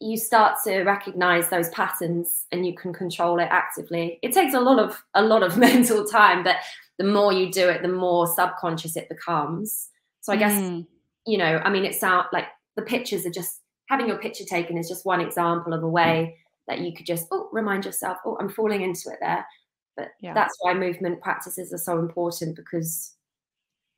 you 0.00 0.16
start 0.16 0.56
to 0.64 0.82
recognize 0.82 1.48
those 1.50 1.68
patterns 1.70 2.46
and 2.52 2.66
you 2.66 2.74
can 2.74 2.92
control 2.92 3.38
it 3.38 3.48
actively. 3.50 4.18
It 4.22 4.32
takes 4.32 4.54
a 4.54 4.60
lot 4.60 4.78
of 4.78 5.02
a 5.14 5.22
lot 5.22 5.42
of 5.42 5.58
mental 5.58 6.06
time, 6.06 6.42
but 6.42 6.56
the 6.98 7.04
more 7.04 7.32
you 7.32 7.50
do 7.50 7.68
it, 7.68 7.82
the 7.82 7.88
more 7.88 8.26
subconscious 8.26 8.96
it 8.96 9.08
becomes. 9.08 9.88
So 10.22 10.32
I 10.32 10.36
guess, 10.36 10.52
mm. 10.52 10.86
you 11.26 11.38
know, 11.38 11.60
I 11.64 11.70
mean, 11.70 11.84
it 11.84 11.94
sounds 11.94 12.26
like 12.32 12.46
the 12.76 12.82
pictures 12.82 13.26
are 13.26 13.30
just 13.30 13.60
having 13.88 14.06
your 14.06 14.18
picture 14.18 14.44
taken 14.44 14.78
is 14.78 14.88
just 14.88 15.04
one 15.04 15.20
example 15.20 15.72
of 15.72 15.82
a 15.82 15.88
way 15.88 16.36
that 16.70 16.80
you 16.80 16.94
could 16.94 17.04
just, 17.04 17.26
oh, 17.32 17.48
remind 17.52 17.84
yourself, 17.84 18.18
oh, 18.24 18.36
I'm 18.40 18.48
falling 18.48 18.82
into 18.82 19.10
it 19.10 19.18
there. 19.20 19.44
But 19.96 20.12
yeah. 20.20 20.32
that's 20.32 20.56
why 20.60 20.72
movement 20.72 21.20
practices 21.20 21.72
are 21.72 21.78
so 21.78 21.98
important 21.98 22.54
because 22.54 23.16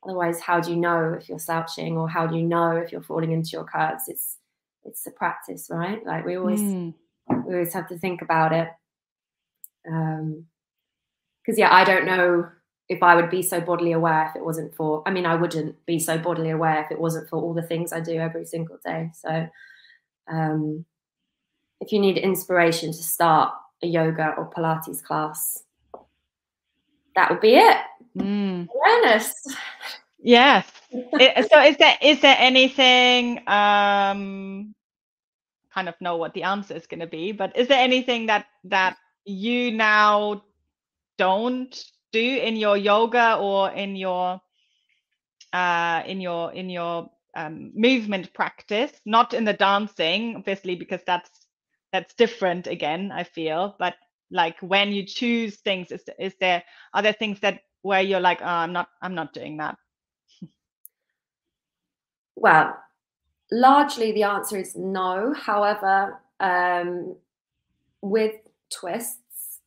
otherwise, 0.03 0.41
how 0.41 0.59
do 0.59 0.71
you 0.71 0.77
know 0.77 1.13
if 1.13 1.29
you're 1.29 1.39
slouching 1.39 1.97
or 1.97 2.09
how 2.09 2.25
do 2.25 2.35
you 2.35 2.43
know 2.43 2.71
if 2.71 2.91
you're 2.91 3.03
falling 3.03 3.31
into 3.31 3.51
your 3.51 3.63
curves? 3.63 4.03
It's 4.07 4.37
it's 4.83 5.05
a 5.07 5.11
practice, 5.11 5.67
right? 5.69 6.05
Like 6.05 6.25
we 6.25 6.35
always 6.35 6.59
mm. 6.59 6.93
we 7.45 7.53
always 7.53 7.73
have 7.73 7.87
to 7.89 7.97
think 7.97 8.21
about 8.21 8.51
it. 8.51 8.69
Um 9.89 10.47
because 11.45 11.59
yeah, 11.59 11.73
I 11.73 11.83
don't 11.83 12.05
know 12.05 12.49
if 12.89 13.03
I 13.03 13.15
would 13.15 13.29
be 13.29 13.43
so 13.43 13.61
bodily 13.61 13.91
aware 13.91 14.27
if 14.29 14.35
it 14.35 14.43
wasn't 14.43 14.75
for, 14.75 15.03
I 15.05 15.11
mean, 15.11 15.25
I 15.25 15.35
wouldn't 15.35 15.85
be 15.85 15.99
so 15.99 16.17
bodily 16.17 16.49
aware 16.49 16.81
if 16.83 16.91
it 16.91 16.99
wasn't 16.99 17.29
for 17.29 17.41
all 17.41 17.53
the 17.53 17.61
things 17.61 17.91
I 17.91 17.99
do 17.99 18.13
every 18.13 18.45
single 18.45 18.77
day. 18.85 19.11
So, 19.13 19.47
um, 20.29 20.85
if 21.83 21.91
you 21.91 21.99
need 21.99 22.17
inspiration 22.17 22.91
to 22.93 23.03
start 23.03 23.53
a 23.83 23.87
yoga 23.87 24.33
or 24.37 24.49
Pilates 24.49 25.03
class, 25.03 25.61
that 27.15 27.29
would 27.29 27.41
be 27.41 27.55
it. 27.55 27.77
Mm. 28.17 28.67
Awareness. 28.73 29.33
Yes. 30.19 30.65
It- 30.91 31.49
so 31.51 31.59
is 31.59 31.75
there 31.77 31.97
is 32.01 32.21
there 32.21 32.35
anything 32.39 33.39
um 33.47 34.75
kind 35.73 35.89
of 35.89 35.99
know 35.99 36.17
what 36.17 36.35
the 36.35 36.43
answer 36.43 36.75
is 36.75 36.85
going 36.85 36.99
to 36.99 37.07
be, 37.07 37.31
but 37.31 37.57
is 37.57 37.67
there 37.67 37.81
anything 37.81 38.27
that 38.27 38.45
that 38.65 38.95
you 39.25 39.71
now 39.71 40.43
don't 41.17 41.73
do 42.11 42.19
in 42.21 42.55
your 42.55 42.77
yoga 42.77 43.37
or 43.41 43.71
in 43.71 43.95
your 43.95 44.39
uh 45.51 46.03
in 46.05 46.21
your 46.21 46.53
in 46.53 46.69
your 46.69 47.09
um, 47.35 47.71
movement 47.73 48.31
practice, 48.33 48.91
not 49.05 49.33
in 49.33 49.45
the 49.45 49.53
dancing, 49.53 50.35
obviously, 50.35 50.75
because 50.75 51.01
that's 51.07 51.42
that's 51.93 52.13
different 52.15 52.67
again, 52.67 53.11
I 53.13 53.23
feel, 53.23 53.75
but 53.79 53.93
like 54.31 54.57
when 54.59 54.91
you 54.91 55.05
choose 55.05 55.57
things, 55.57 55.91
is 55.91 56.03
is 56.19 56.35
there 56.41 56.63
are 56.93 57.01
there 57.01 57.13
things 57.13 57.39
that 57.39 57.61
where 57.83 58.01
you're 58.01 58.19
like, 58.19 58.41
oh, 58.41 58.45
I'm 58.45 58.73
not 58.73 58.89
I'm 59.01 59.15
not 59.15 59.33
doing 59.33 59.57
that? 59.57 59.77
Well, 62.35 62.75
largely 63.51 64.11
the 64.11 64.23
answer 64.23 64.57
is 64.57 64.75
no. 64.75 65.33
However, 65.33 66.19
um, 66.39 67.15
with 68.01 68.35
twists, 68.69 69.59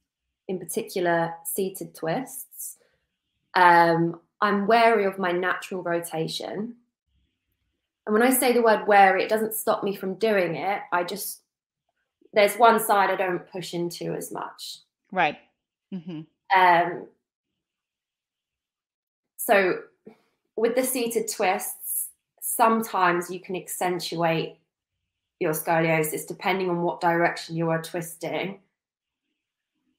in 0.48 0.58
particular 0.58 1.32
seated 1.44 1.94
twists, 1.94 2.76
um, 3.54 4.20
I'm 4.40 4.66
wary 4.66 5.04
of 5.06 5.18
my 5.18 5.32
natural 5.32 5.82
rotation. 5.82 6.74
And 8.04 8.12
when 8.12 8.22
I 8.22 8.30
say 8.30 8.52
the 8.52 8.62
word 8.62 8.86
wary, 8.86 9.22
it 9.22 9.28
doesn't 9.30 9.54
stop 9.54 9.82
me 9.82 9.96
from 9.96 10.14
doing 10.14 10.56
it. 10.56 10.82
I 10.92 11.02
just, 11.04 11.40
there's 12.36 12.54
one 12.56 12.78
side 12.78 13.10
I 13.10 13.16
don't 13.16 13.50
push 13.50 13.74
into 13.74 14.12
as 14.12 14.30
much. 14.30 14.80
Right. 15.10 15.38
hmm 15.92 16.20
Um, 16.54 17.08
so 19.38 19.80
with 20.54 20.76
the 20.76 20.84
seated 20.84 21.28
twists, 21.28 22.10
sometimes 22.40 23.30
you 23.30 23.40
can 23.40 23.56
accentuate 23.56 24.58
your 25.40 25.52
scoliosis 25.52 26.26
depending 26.26 26.68
on 26.68 26.82
what 26.82 27.00
direction 27.00 27.56
you 27.56 27.70
are 27.70 27.82
twisting. 27.82 28.60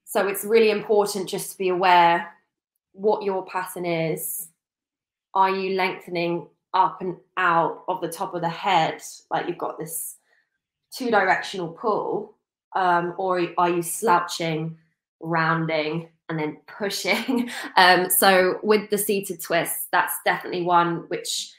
So 0.06 0.28
it's 0.28 0.46
really 0.46 0.70
important 0.70 1.28
just 1.28 1.52
to 1.52 1.58
be 1.58 1.70
aware 1.70 2.32
what 2.94 3.24
your 3.24 3.46
pattern 3.46 3.86
is. 3.86 4.50
Are 5.34 5.50
you 5.50 5.76
lengthening 5.76 6.48
up 6.74 7.02
and 7.02 7.18
out 7.36 7.84
of 7.88 8.00
the 8.02 8.10
top 8.10 8.36
of 8.36 8.42
the 8.42 8.50
head, 8.50 9.02
like 9.32 9.48
you've 9.48 9.58
got 9.58 9.80
this 9.80 10.17
two 10.92 11.12
directional 11.12 11.70
pull, 11.70 12.38
um, 12.76 13.14
or 13.18 13.48
are 13.58 13.70
you 13.70 13.82
slouching, 13.82 14.78
rounding, 15.20 16.10
and 16.30 16.40
then 16.40 16.58
pushing? 16.68 17.50
um, 17.78 18.10
so 18.10 18.60
with 18.64 18.90
the 18.90 18.98
seated 18.98 19.42
twist, 19.42 19.88
that's 19.92 20.14
definitely 20.26 20.64
one 20.64 21.06
which 21.08 21.52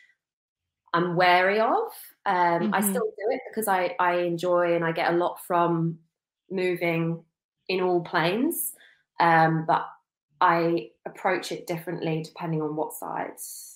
I'm 0.95 1.17
wary 1.17 1.61
of. 1.61 1.93
Um, 2.27 2.35
mm-hmm. 2.35 2.75
I 2.75 2.81
still 2.81 2.95
do 2.95 3.31
it 3.31 3.41
because 3.51 3.69
I, 3.69 3.95
I 3.99 4.19
enjoy 4.19 4.75
and 4.75 4.85
I 4.85 4.93
get 4.93 5.13
a 5.13 5.17
lot 5.17 5.39
from 5.47 5.99
moving 6.51 7.23
in 7.69 7.81
all 7.81 8.03
planes. 8.03 8.73
Um, 9.21 9.65
but 9.67 9.87
I 10.41 10.91
approach 11.07 11.53
it 11.53 11.67
differently 11.67 12.23
depending 12.23 12.63
on 12.63 12.77
what 12.77 12.93
side 12.93 13.33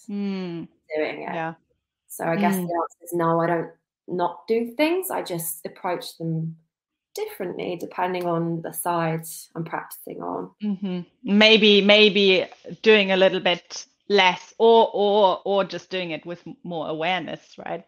mm. 0.08 0.68
doing 0.96 1.22
it. 1.22 1.34
Yeah. 1.34 1.54
So 2.08 2.24
I 2.24 2.36
guess 2.36 2.54
mm. 2.54 2.66
the 2.66 2.74
answer 2.74 3.04
is 3.04 3.12
no, 3.12 3.40
I 3.40 3.46
don't 3.46 3.70
not 4.08 4.46
do 4.48 4.72
things. 4.76 5.10
I 5.10 5.22
just 5.22 5.64
approach 5.66 6.16
them 6.18 6.56
differently 7.14 7.76
depending 7.78 8.26
on 8.26 8.62
the 8.62 8.72
side 8.72 9.24
I'm 9.54 9.64
practicing 9.64 10.22
on. 10.22 10.50
Mm-hmm. 10.62 11.00
Maybe 11.24 11.80
maybe 11.82 12.46
doing 12.82 13.12
a 13.12 13.16
little 13.16 13.40
bit 13.40 13.86
less 14.08 14.54
or 14.58 14.90
or 14.92 15.40
or 15.44 15.64
just 15.64 15.90
doing 15.90 16.10
it 16.10 16.24
with 16.26 16.42
more 16.64 16.88
awareness, 16.88 17.58
right? 17.58 17.84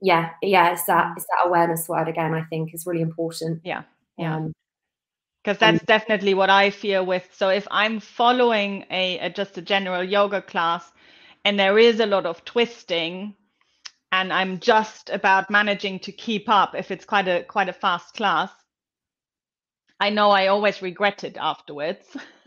Yeah, 0.00 0.30
yeah, 0.42 0.72
it's 0.72 0.84
that 0.84 1.14
it's 1.16 1.26
that 1.26 1.46
awareness 1.46 1.88
word 1.88 2.08
again, 2.08 2.34
I 2.34 2.42
think 2.44 2.74
is 2.74 2.86
really 2.86 3.02
important. 3.02 3.62
Yeah. 3.64 3.82
Yeah. 4.16 4.36
Um, 4.36 4.52
because 5.44 5.58
that's 5.58 5.84
definitely 5.84 6.34
what 6.34 6.50
I 6.50 6.68
feel 6.68 7.06
with. 7.06 7.26
So 7.32 7.48
if 7.48 7.66
I'm 7.70 8.00
following 8.00 8.84
a, 8.90 9.18
a, 9.20 9.30
just 9.30 9.56
a 9.56 9.62
general 9.62 10.04
yoga 10.04 10.42
class, 10.42 10.92
and 11.44 11.58
there 11.58 11.78
is 11.78 12.00
a 12.00 12.06
lot 12.06 12.26
of 12.26 12.44
twisting, 12.44 13.34
and 14.12 14.32
I'm 14.32 14.60
just 14.60 15.10
about 15.10 15.50
managing 15.50 16.00
to 16.00 16.12
keep 16.12 16.48
up, 16.48 16.74
if 16.74 16.90
it's 16.90 17.04
quite 17.04 17.28
a 17.28 17.42
quite 17.44 17.68
a 17.68 17.72
fast 17.72 18.14
class, 18.14 18.50
I 20.00 20.10
know 20.10 20.30
I 20.30 20.46
always 20.48 20.82
regret 20.82 21.24
it 21.24 21.36
afterwards. 21.36 22.06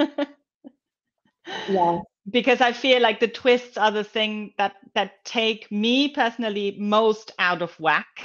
yeah. 1.70 2.00
Because 2.30 2.62
I 2.62 2.72
feel 2.72 3.02
like 3.02 3.20
the 3.20 3.28
twists 3.28 3.78
are 3.78 3.92
the 3.92 4.04
thing 4.04 4.54
that 4.58 4.76
that 4.94 5.24
take 5.26 5.72
me 5.72 6.10
personally 6.10 6.76
most 6.80 7.32
out 7.40 7.62
of 7.62 7.80
whack. 7.80 8.24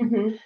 Mm-hmm 0.00 0.36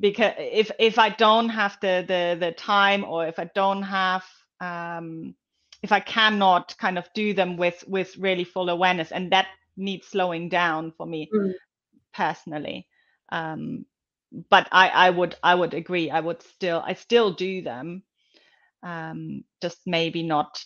because 0.00 0.32
if 0.38 0.70
if 0.78 0.98
I 0.98 1.10
don't 1.10 1.48
have 1.48 1.78
the 1.80 2.04
the 2.06 2.36
the 2.38 2.52
time 2.52 3.04
or 3.04 3.26
if 3.26 3.38
I 3.38 3.50
don't 3.54 3.82
have 3.82 4.24
um, 4.60 5.34
if 5.82 5.92
I 5.92 6.00
cannot 6.00 6.76
kind 6.78 6.98
of 6.98 7.08
do 7.14 7.34
them 7.34 7.56
with 7.56 7.84
with 7.86 8.16
really 8.16 8.44
full 8.44 8.68
awareness, 8.68 9.12
and 9.12 9.30
that 9.32 9.48
needs 9.76 10.08
slowing 10.08 10.48
down 10.48 10.92
for 10.96 11.06
me 11.06 11.28
mm. 11.34 11.52
personally. 12.14 12.86
Um, 13.30 13.86
but 14.50 14.68
I 14.72 14.88
I 14.88 15.10
would 15.10 15.36
I 15.42 15.54
would 15.54 15.74
agree. 15.74 16.10
I 16.10 16.20
would 16.20 16.42
still 16.42 16.82
I 16.84 16.94
still 16.94 17.32
do 17.32 17.62
them, 17.62 18.02
um, 18.82 19.44
just 19.60 19.78
maybe 19.86 20.22
not. 20.22 20.62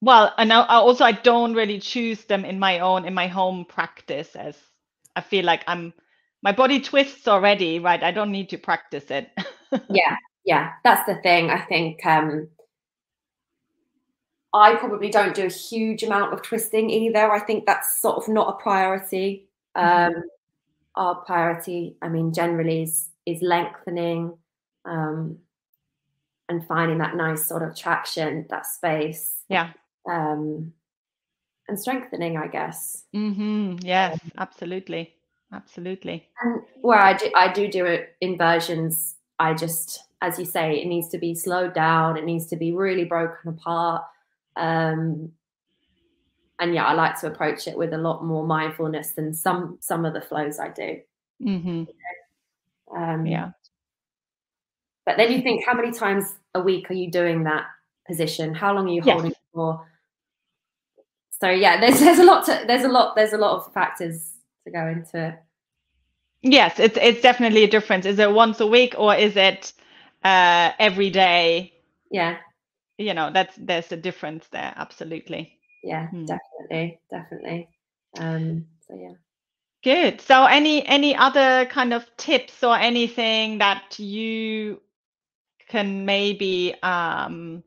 Well, 0.00 0.32
and 0.38 0.52
I, 0.52 0.64
also 0.66 1.04
I 1.04 1.12
don't 1.12 1.54
really 1.54 1.80
choose 1.80 2.24
them 2.24 2.44
in 2.44 2.58
my 2.58 2.78
own 2.80 3.04
in 3.04 3.14
my 3.14 3.26
home 3.26 3.64
practice 3.64 4.36
as 4.36 4.56
I 5.16 5.20
feel 5.20 5.44
like 5.44 5.64
I'm 5.66 5.92
my 6.42 6.52
body 6.52 6.80
twists 6.80 7.26
already, 7.26 7.80
right? 7.80 8.02
I 8.02 8.12
don't 8.12 8.30
need 8.30 8.50
to 8.50 8.58
practice 8.58 9.10
it. 9.10 9.30
yeah, 9.90 10.16
yeah, 10.44 10.70
that's 10.84 11.04
the 11.06 11.20
thing. 11.22 11.50
I 11.50 11.64
think 11.66 12.04
um, 12.06 12.48
I 14.58 14.76
probably 14.76 15.08
don't 15.08 15.34
do 15.34 15.46
a 15.46 15.50
huge 15.50 16.02
amount 16.02 16.32
of 16.32 16.42
twisting 16.42 16.90
either. 16.90 17.30
I 17.30 17.40
think 17.40 17.66
that's 17.66 18.00
sort 18.00 18.16
of 18.16 18.28
not 18.28 18.48
a 18.48 18.62
priority. 18.62 19.48
Mm-hmm. 19.76 20.16
Um, 20.16 20.22
our 20.94 21.14
priority, 21.16 21.96
I 22.02 22.08
mean, 22.08 22.32
generally 22.32 22.82
is 22.82 23.10
is 23.26 23.42
lengthening 23.42 24.36
um, 24.84 25.38
and 26.48 26.66
finding 26.66 26.98
that 26.98 27.14
nice 27.14 27.46
sort 27.46 27.62
of 27.62 27.76
traction, 27.76 28.46
that 28.50 28.66
space. 28.66 29.42
Yeah. 29.48 29.70
Um, 30.10 30.72
and 31.68 31.78
strengthening, 31.78 32.38
I 32.38 32.48
guess. 32.48 33.04
Mm-hmm. 33.14 33.76
Yes, 33.82 34.18
absolutely 34.38 35.14
absolutely 35.52 36.28
and 36.42 36.60
where 36.82 36.98
i 36.98 37.14
do 37.14 37.30
i 37.34 37.50
do 37.50 37.68
do 37.68 37.86
it 37.86 38.16
in 38.20 38.36
versions 38.36 39.16
i 39.38 39.54
just 39.54 40.04
as 40.20 40.38
you 40.38 40.44
say 40.44 40.78
it 40.78 40.86
needs 40.86 41.08
to 41.08 41.18
be 41.18 41.34
slowed 41.34 41.72
down 41.72 42.16
it 42.16 42.24
needs 42.24 42.46
to 42.46 42.56
be 42.56 42.72
really 42.72 43.04
broken 43.04 43.48
apart 43.48 44.04
um 44.58 45.30
and 46.60 46.74
yeah 46.74 46.84
i 46.84 46.92
like 46.92 47.18
to 47.18 47.26
approach 47.26 47.66
it 47.66 47.76
with 47.76 47.92
a 47.92 47.98
lot 47.98 48.24
more 48.24 48.46
mindfulness 48.46 49.12
than 49.12 49.32
some 49.32 49.78
some 49.80 50.04
of 50.04 50.12
the 50.12 50.20
flows 50.20 50.58
i 50.58 50.68
do 50.68 50.98
mm-hmm. 51.42 51.84
um 52.96 53.26
yeah 53.26 53.50
but 55.06 55.16
then 55.16 55.32
you 55.32 55.40
think 55.40 55.64
how 55.64 55.72
many 55.72 55.92
times 55.92 56.34
a 56.54 56.60
week 56.60 56.90
are 56.90 56.94
you 56.94 57.10
doing 57.10 57.44
that 57.44 57.64
position 58.06 58.54
how 58.54 58.74
long 58.74 58.88
are 58.88 58.92
you 58.92 59.02
yes. 59.04 59.12
holding 59.12 59.32
for 59.54 59.86
so 61.30 61.48
yeah 61.48 61.80
there's 61.80 62.00
there's 62.00 62.18
a 62.18 62.24
lot 62.24 62.44
to 62.44 62.64
there's 62.66 62.84
a 62.84 62.88
lot 62.88 63.14
there's 63.16 63.32
a 63.32 63.38
lot 63.38 63.56
of 63.56 63.72
factors 63.72 64.34
to 64.68 64.78
go 64.78 64.86
into 64.86 65.28
it. 65.28 65.34
Yes, 66.42 66.78
it's 66.78 66.96
it's 67.00 67.20
definitely 67.20 67.64
a 67.64 67.68
difference. 67.68 68.06
Is 68.06 68.18
it 68.18 68.32
once 68.32 68.60
a 68.60 68.66
week 68.66 68.94
or 68.96 69.14
is 69.14 69.36
it 69.36 69.72
uh, 70.22 70.70
every 70.78 71.10
day? 71.10 71.72
Yeah. 72.10 72.36
You 72.98 73.14
know, 73.14 73.30
that's 73.32 73.56
there's 73.56 73.90
a 73.92 73.96
difference 73.96 74.48
there. 74.48 74.74
Absolutely. 74.76 75.58
Yeah, 75.82 76.08
hmm. 76.08 76.24
definitely, 76.24 77.00
definitely. 77.10 77.68
Um, 78.18 78.66
so 78.86 78.94
yeah. 78.94 79.14
Good. 79.84 80.20
So 80.20 80.44
any 80.44 80.84
any 80.86 81.14
other 81.14 81.66
kind 81.66 81.94
of 81.94 82.04
tips 82.16 82.64
or 82.64 82.76
anything 82.76 83.58
that 83.58 83.98
you 83.98 84.80
can 85.68 86.04
maybe 86.04 86.74
um, 86.82 87.62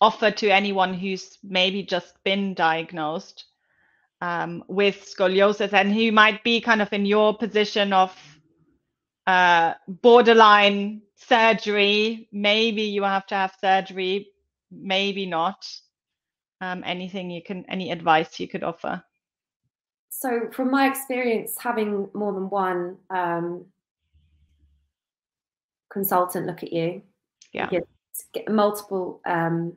offer 0.00 0.30
to 0.30 0.48
anyone 0.48 0.94
who's 0.94 1.38
maybe 1.42 1.82
just 1.82 2.22
been 2.22 2.54
diagnosed 2.54 3.44
um, 4.20 4.62
with 4.68 5.04
scoliosis, 5.04 5.72
and 5.72 5.92
he 5.92 6.10
might 6.10 6.44
be 6.44 6.60
kind 6.60 6.80
of 6.80 6.92
in 6.92 7.04
your 7.04 7.36
position 7.36 7.92
of 7.92 8.16
uh, 9.26 9.74
borderline 9.88 11.02
surgery. 11.16 12.28
Maybe 12.30 12.82
you 12.82 13.02
have 13.02 13.26
to 13.26 13.34
have 13.34 13.56
surgery, 13.60 14.28
maybe 14.70 15.26
not. 15.26 15.66
Um, 16.60 16.82
anything 16.86 17.30
you 17.30 17.42
can, 17.42 17.64
any 17.68 17.90
advice 17.90 18.40
you 18.40 18.48
could 18.48 18.62
offer? 18.62 19.02
So, 20.08 20.48
from 20.52 20.70
my 20.70 20.88
experience, 20.88 21.54
having 21.58 22.08
more 22.14 22.32
than 22.32 22.48
one 22.48 22.96
um, 23.10 23.66
consultant 25.90 26.46
look 26.46 26.62
at 26.62 26.72
you, 26.72 27.02
yeah, 27.52 27.68
get, 27.68 27.86
get 28.32 28.48
multiple 28.48 29.20
um, 29.26 29.74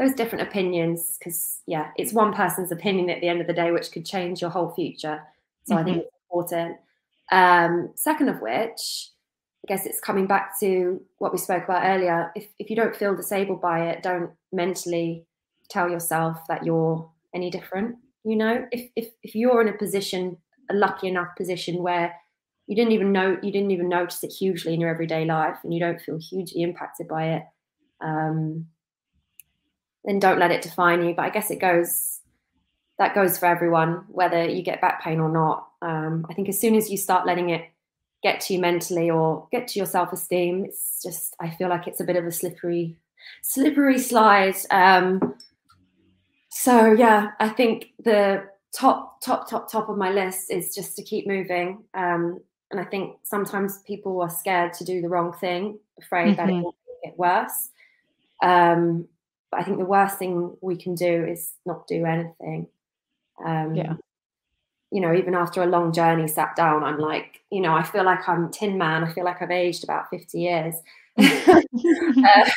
those 0.00 0.14
different 0.14 0.48
opinions 0.48 1.18
because 1.18 1.60
yeah 1.66 1.90
it's 1.96 2.12
one 2.12 2.32
person's 2.32 2.72
opinion 2.72 3.10
at 3.10 3.20
the 3.20 3.28
end 3.28 3.40
of 3.40 3.46
the 3.46 3.52
day 3.52 3.70
which 3.70 3.92
could 3.92 4.06
change 4.06 4.40
your 4.40 4.48
whole 4.48 4.70
future 4.70 5.22
so 5.64 5.74
mm-hmm. 5.74 5.80
i 5.80 5.84
think 5.84 5.96
mm-hmm. 5.98 6.06
it's 6.06 6.16
important 6.30 6.76
um, 7.32 7.90
second 7.94 8.28
of 8.28 8.40
which 8.40 9.10
i 9.64 9.66
guess 9.68 9.86
it's 9.86 10.00
coming 10.00 10.26
back 10.26 10.58
to 10.60 11.00
what 11.18 11.32
we 11.32 11.38
spoke 11.38 11.64
about 11.64 11.84
earlier. 11.84 12.30
If, 12.34 12.48
if 12.58 12.70
you 12.70 12.76
don't 12.76 12.96
feel 12.96 13.14
disabled 13.14 13.60
by 13.60 13.88
it 13.88 14.02
don't 14.02 14.30
mentally 14.52 15.26
tell 15.68 15.88
yourself 15.88 16.38
that 16.48 16.64
you're 16.64 17.10
any 17.34 17.50
different 17.50 17.96
you 18.24 18.36
know? 18.36 18.66
If, 18.70 18.90
if 18.96 19.08
if 19.22 19.34
you're 19.34 19.60
in 19.62 19.68
a 19.68 19.76
position 19.76 20.36
a 20.70 20.74
lucky 20.74 21.08
enough 21.08 21.28
position 21.36 21.82
where 21.82 22.14
you 22.66 22.76
didn't 22.76 22.92
even 22.92 23.12
know 23.12 23.36
you 23.42 23.52
didn't 23.52 23.70
even 23.70 23.88
notice 23.88 24.22
it 24.22 24.32
hugely 24.32 24.74
in 24.74 24.80
your 24.80 24.90
everyday 24.90 25.24
life 25.24 25.56
and 25.64 25.74
you 25.74 25.80
don't 25.80 26.00
feel 26.00 26.18
hugely 26.18 26.62
impacted 26.62 27.08
by 27.08 27.34
it 27.34 27.42
um, 28.00 28.66
then 30.04 30.18
don't 30.18 30.38
let 30.38 30.50
it 30.50 30.62
define 30.62 31.04
you. 31.04 31.14
But 31.14 31.24
i 31.24 31.30
guess 31.30 31.50
it 31.50 31.60
goes 31.60 32.20
that 32.98 33.14
goes 33.14 33.38
for 33.38 33.46
everyone 33.46 34.04
whether 34.08 34.44
you 34.44 34.62
get 34.62 34.80
back 34.80 35.02
pain 35.02 35.20
or 35.20 35.30
not. 35.30 35.68
Um, 35.82 36.26
i 36.28 36.34
think 36.34 36.48
as 36.48 36.60
soon 36.60 36.74
as 36.74 36.90
you 36.90 36.96
start 36.96 37.26
letting 37.26 37.50
it 37.50 37.64
get 38.22 38.40
to 38.42 38.54
you 38.54 38.60
mentally 38.60 39.10
or 39.10 39.46
get 39.50 39.68
to 39.68 39.78
your 39.78 39.86
self-esteem. 39.86 40.64
It's 40.64 41.02
just 41.02 41.34
i 41.40 41.50
feel 41.50 41.68
like 41.68 41.86
it's 41.86 42.00
a 42.00 42.04
bit 42.04 42.16
of 42.16 42.26
a 42.26 42.32
slippery 42.32 42.96
slippery 43.42 43.98
slide. 43.98 44.56
Um, 44.70 45.34
so 46.52 46.92
yeah 46.92 47.30
i 47.38 47.48
think 47.48 47.92
the 48.02 48.44
top 48.76 49.20
top 49.20 49.48
top 49.48 49.70
top 49.70 49.88
of 49.88 49.96
my 49.96 50.10
list 50.10 50.50
is 50.50 50.74
just 50.74 50.96
to 50.96 51.02
keep 51.02 51.26
moving. 51.26 51.84
Um, 51.94 52.40
and 52.70 52.80
i 52.80 52.84
think 52.84 53.16
sometimes 53.22 53.78
people 53.82 54.20
are 54.20 54.30
scared 54.30 54.72
to 54.74 54.84
do 54.84 55.00
the 55.00 55.08
wrong 55.08 55.32
thing 55.32 55.78
afraid 55.98 56.28
mm-hmm. 56.28 56.36
that 56.36 56.48
it 56.48 56.52
mm-hmm. 56.52 56.62
will 56.62 56.76
get 57.04 57.18
worse. 57.18 57.70
Um, 58.42 59.08
but 59.50 59.60
i 59.60 59.64
think 59.64 59.78
the 59.78 59.84
worst 59.84 60.18
thing 60.18 60.56
we 60.60 60.76
can 60.76 60.94
do 60.94 61.24
is 61.24 61.52
not 61.64 61.86
do 61.86 62.04
anything. 62.04 62.66
Um, 63.44 63.74
yeah 63.74 63.94
you 64.90 65.00
know 65.00 65.14
even 65.14 65.34
after 65.34 65.62
a 65.62 65.66
long 65.66 65.92
journey 65.92 66.26
sat 66.26 66.54
down 66.56 66.82
i'm 66.82 66.98
like 66.98 67.40
you 67.50 67.60
know 67.60 67.74
i 67.74 67.82
feel 67.82 68.04
like 68.04 68.28
i'm 68.28 68.50
tin 68.50 68.76
man 68.76 69.04
i 69.04 69.12
feel 69.12 69.24
like 69.24 69.40
i've 69.40 69.50
aged 69.50 69.84
about 69.84 70.08
50 70.10 70.38
years 70.40 70.74
uh, 71.18 71.60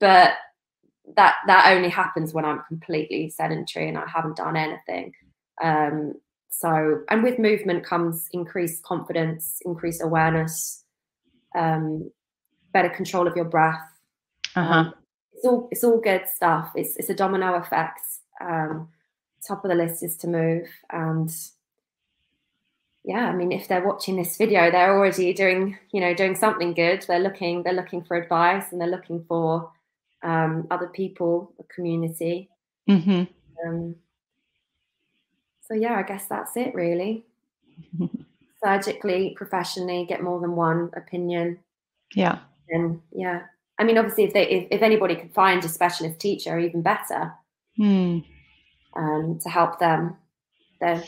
but 0.00 0.34
that 1.16 1.36
that 1.46 1.72
only 1.72 1.88
happens 1.88 2.32
when 2.32 2.44
I'm 2.44 2.62
completely 2.68 3.28
sedentary 3.28 3.88
and 3.88 3.98
I 3.98 4.06
haven't 4.06 4.36
done 4.36 4.56
anything. 4.56 5.12
Um, 5.62 6.14
so, 6.48 7.02
and 7.10 7.22
with 7.22 7.38
movement 7.38 7.84
comes 7.84 8.28
increased 8.32 8.82
confidence, 8.82 9.58
increased 9.64 10.02
awareness, 10.02 10.84
um, 11.56 12.10
better 12.72 12.88
control 12.88 13.26
of 13.26 13.36
your 13.36 13.44
breath. 13.44 13.80
Uh-huh. 14.54 14.72
Um, 14.72 14.94
it's 15.34 15.44
all 15.44 15.68
it's 15.70 15.84
all 15.84 16.00
good 16.00 16.28
stuff. 16.28 16.72
It's 16.74 16.96
it's 16.96 17.10
a 17.10 17.14
domino 17.14 17.54
effect. 17.54 18.00
Um, 18.40 18.88
top 19.46 19.64
of 19.64 19.70
the 19.70 19.74
list 19.74 20.02
is 20.02 20.16
to 20.18 20.28
move, 20.28 20.68
and 20.90 21.30
yeah, 23.04 23.26
I 23.26 23.34
mean, 23.34 23.50
if 23.50 23.66
they're 23.66 23.84
watching 23.84 24.16
this 24.16 24.36
video, 24.36 24.70
they're 24.70 24.96
already 24.96 25.32
doing 25.32 25.78
you 25.92 26.00
know 26.00 26.14
doing 26.14 26.36
something 26.36 26.74
good. 26.74 27.04
They're 27.06 27.18
looking 27.18 27.62
they're 27.62 27.72
looking 27.72 28.04
for 28.04 28.16
advice 28.16 28.66
and 28.70 28.80
they're 28.80 28.88
looking 28.88 29.24
for 29.28 29.70
um, 30.22 30.66
other 30.70 30.86
people, 30.86 31.52
a 31.58 31.64
community. 31.64 32.48
Mm-hmm. 32.88 33.24
Um, 33.66 33.96
so 35.66 35.74
yeah, 35.74 35.94
I 35.94 36.02
guess 36.02 36.26
that's 36.26 36.56
it 36.56 36.74
really. 36.74 37.24
Surgically, 38.64 39.34
professionally, 39.36 40.06
get 40.08 40.22
more 40.22 40.40
than 40.40 40.54
one 40.54 40.90
opinion. 40.94 41.58
Yeah. 42.14 42.38
And 42.68 43.00
yeah, 43.10 43.42
I 43.78 43.84
mean, 43.84 43.98
obviously, 43.98 44.24
if 44.24 44.32
they 44.32 44.48
if, 44.48 44.68
if 44.70 44.82
anybody 44.82 45.16
could 45.16 45.34
find 45.34 45.64
a 45.64 45.68
specialist 45.68 46.20
teacher, 46.20 46.58
even 46.58 46.82
better. 46.82 47.32
Mm. 47.80 48.24
Um, 48.94 49.38
to 49.42 49.48
help 49.48 49.78
them. 49.78 50.16
Then 50.80 51.02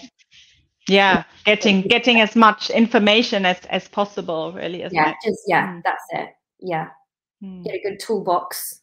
yeah, 0.88 1.24
getting 1.44 1.82
getting 1.82 2.20
as 2.20 2.34
much 2.34 2.70
information 2.70 3.44
as 3.44 3.58
as 3.70 3.88
possible, 3.88 4.52
really. 4.52 4.80
yeah, 4.90 5.10
it? 5.10 5.16
just 5.24 5.42
yeah, 5.46 5.74
mm. 5.74 5.82
that's 5.84 6.04
it. 6.12 6.30
Yeah, 6.60 6.88
mm. 7.42 7.64
get 7.64 7.74
a 7.74 7.82
good 7.82 8.00
toolbox 8.00 8.80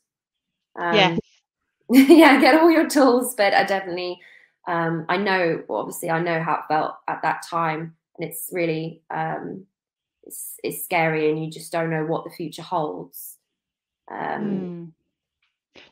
um, 0.75 0.95
yeah. 0.95 1.17
yeah, 1.89 2.39
get 2.39 2.55
all 2.55 2.71
your 2.71 2.89
tools. 2.89 3.35
But 3.35 3.53
I 3.53 3.63
definitely, 3.63 4.19
um, 4.67 5.05
I 5.09 5.17
know, 5.17 5.63
well, 5.67 5.79
obviously, 5.79 6.09
I 6.09 6.21
know 6.21 6.41
how 6.41 6.55
it 6.55 6.67
felt 6.67 6.95
at 7.07 7.21
that 7.23 7.43
time, 7.49 7.95
and 8.17 8.29
it's 8.29 8.49
really, 8.51 9.01
um, 9.09 9.65
it's, 10.23 10.55
it's 10.63 10.83
scary, 10.83 11.29
and 11.29 11.43
you 11.43 11.51
just 11.51 11.71
don't 11.71 11.89
know 11.89 12.05
what 12.05 12.23
the 12.23 12.29
future 12.31 12.61
holds. 12.61 13.37
Um, 14.09 14.49
mm. 14.49 14.91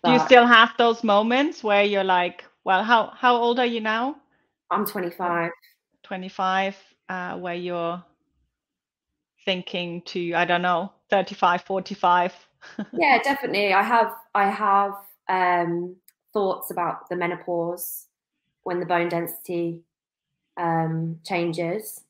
Do 0.04 0.12
you 0.12 0.20
still 0.20 0.46
have 0.46 0.72
those 0.78 1.04
moments 1.04 1.64
where 1.64 1.84
you're 1.84 2.04
like, 2.04 2.44
well, 2.64 2.84
how 2.84 3.12
how 3.16 3.36
old 3.36 3.60
are 3.60 3.66
you 3.66 3.82
now? 3.82 4.16
I'm 4.72 4.86
25. 4.86 5.52
25, 6.04 6.76
uh, 7.10 7.38
where 7.38 7.56
you're 7.56 8.04
thinking 9.46 10.02
to, 10.04 10.34
I 10.34 10.46
don't 10.46 10.62
know, 10.62 10.92
35, 11.10 11.64
45 11.64 12.34
yeah, 12.94 13.20
definitely. 13.22 13.74
I 13.74 13.82
have 13.82 14.14
I 14.36 14.50
have 14.50 14.94
um, 15.28 15.96
thoughts 16.34 16.72
about 16.72 17.10
the 17.10 17.16
menopause 17.16 18.08
when 18.64 18.80
the 18.80 18.86
bone 18.86 19.10
density 19.10 19.82
um, 20.58 21.20
changes. 21.26 22.02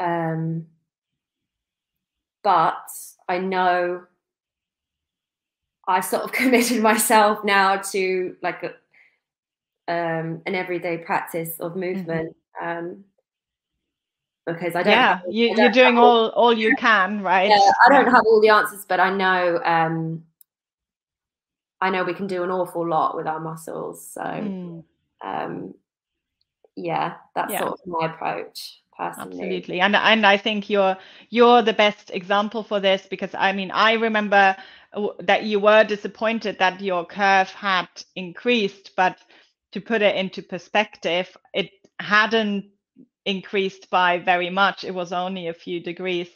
Um, 0.00 0.66
but 2.42 2.88
I 3.28 3.38
know 3.38 4.02
I've 5.86 6.04
sort 6.04 6.24
of 6.24 6.32
committed 6.32 6.82
myself 6.82 7.44
now 7.44 7.76
to 7.76 8.36
like 8.42 8.62
a, 8.62 8.74
um, 9.88 10.42
an 10.46 10.54
everyday 10.54 10.98
practice 10.98 11.58
of 11.60 11.72
mm-hmm. 11.72 11.80
movement. 11.80 12.36
Mm-hmm. 12.62 12.78
Um, 12.78 13.04
because 14.46 14.74
I 14.74 14.82
don't. 14.82 14.92
Yeah, 14.92 15.18
have, 15.18 15.22
you, 15.30 15.54
are 15.60 15.70
doing 15.70 15.98
all 15.98 16.30
all 16.30 16.52
you 16.52 16.74
can, 16.76 17.22
right? 17.22 17.48
Yeah, 17.48 17.70
I 17.86 17.90
don't 17.90 18.12
have 18.12 18.24
all 18.26 18.40
the 18.40 18.48
answers, 18.48 18.84
but 18.84 18.98
I 18.98 19.14
know 19.14 19.60
um, 19.64 20.24
I 21.80 21.90
know 21.90 22.04
we 22.04 22.14
can 22.14 22.26
do 22.26 22.42
an 22.42 22.50
awful 22.50 22.88
lot 22.88 23.16
with 23.16 23.26
our 23.26 23.40
muscles. 23.40 24.08
So, 24.12 24.20
mm. 24.20 24.84
um, 25.24 25.74
yeah, 26.76 27.14
that's 27.34 27.52
yeah. 27.52 27.60
sort 27.60 27.72
of 27.72 27.80
my 27.86 28.06
approach. 28.06 28.78
Personally. 28.96 29.38
Absolutely, 29.38 29.80
and 29.80 29.96
and 29.96 30.26
I 30.26 30.36
think 30.36 30.68
you're 30.68 30.96
you're 31.30 31.62
the 31.62 31.72
best 31.72 32.10
example 32.10 32.62
for 32.62 32.78
this 32.78 33.06
because 33.08 33.30
I 33.34 33.52
mean 33.52 33.70
I 33.70 33.94
remember 33.94 34.54
that 35.20 35.44
you 35.44 35.58
were 35.58 35.84
disappointed 35.84 36.58
that 36.58 36.80
your 36.80 37.06
curve 37.06 37.48
had 37.48 37.88
increased, 38.16 38.90
but 38.94 39.18
to 39.72 39.80
put 39.80 40.02
it 40.02 40.16
into 40.16 40.42
perspective, 40.42 41.36
it 41.52 41.70
hadn't 41.98 42.70
increased 43.24 43.90
by 43.90 44.18
very 44.18 44.50
much. 44.50 44.84
It 44.84 44.94
was 44.94 45.12
only 45.12 45.48
a 45.48 45.54
few 45.54 45.80
degrees 45.80 46.28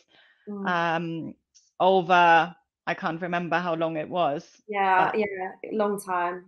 mm. 0.48 0.68
um, 0.68 1.34
over. 1.80 2.54
I 2.86 2.94
can't 2.94 3.20
remember 3.20 3.58
how 3.58 3.74
long 3.74 3.96
it 3.96 4.08
was. 4.08 4.46
Yeah, 4.68 5.10
but, 5.10 5.18
yeah, 5.18 5.26
long 5.72 6.00
time. 6.00 6.46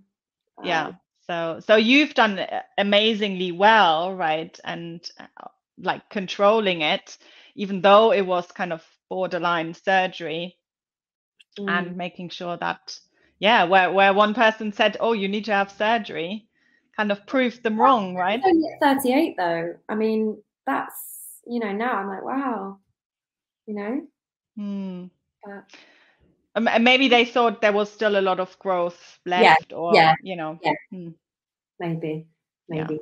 Yeah. 0.63 0.87
Um, 0.87 0.99
so 1.27 1.61
so 1.61 1.77
you've 1.77 2.15
done 2.15 2.41
amazingly 2.79 3.53
well, 3.53 4.15
right? 4.15 4.59
And 4.65 5.09
uh, 5.21 5.49
like 5.79 6.09
controlling 6.09 6.81
it, 6.81 7.19
even 7.55 7.83
though 7.83 8.13
it 8.13 8.23
was 8.23 8.51
kind 8.53 8.73
of 8.73 8.83
borderline 9.11 9.75
surgery, 9.75 10.57
mm. 11.59 11.69
and 11.69 11.97
making 11.97 12.31
sure 12.31 12.57
that 12.57 12.99
yeah, 13.41 13.65
where 13.65 13.93
where 13.93 14.15
one 14.15 14.35
person 14.35 14.73
said, 14.73 14.97
"Oh, 15.01 15.13
you 15.13 15.29
need 15.29 15.45
to 15.47 15.53
have 15.53 15.71
surgery," 15.71 16.48
kind 16.99 17.13
of 17.13 17.25
proved 17.27 17.63
them 17.63 17.81
wrong, 17.81 18.15
right? 18.17 18.41
Only 18.45 18.69
38 18.83 19.37
though. 19.39 19.75
I 19.89 19.95
mean, 19.95 20.43
that's 20.67 21.41
you 21.47 21.61
know 21.61 21.73
now 21.73 21.95
I'm 21.95 22.09
like, 22.09 22.25
wow, 22.25 22.79
you 23.67 23.75
know. 23.75 24.07
Hmm. 24.57 25.05
But, 25.45 25.65
um, 26.57 26.67
and 26.67 26.83
maybe 26.83 27.09
they 27.09 27.25
thought 27.25 27.63
there 27.63 27.73
was 27.73 27.91
still 27.91 28.19
a 28.19 28.21
lot 28.21 28.41
of 28.41 28.59
growth 28.59 29.21
left, 29.25 29.71
yeah, 29.71 29.77
or 29.77 29.95
yeah, 29.95 30.15
you 30.23 30.35
know, 30.35 30.59
yeah. 30.63 30.73
Hmm. 30.91 31.11
maybe, 31.79 32.27
maybe. 32.69 32.95
Yeah. 32.95 33.01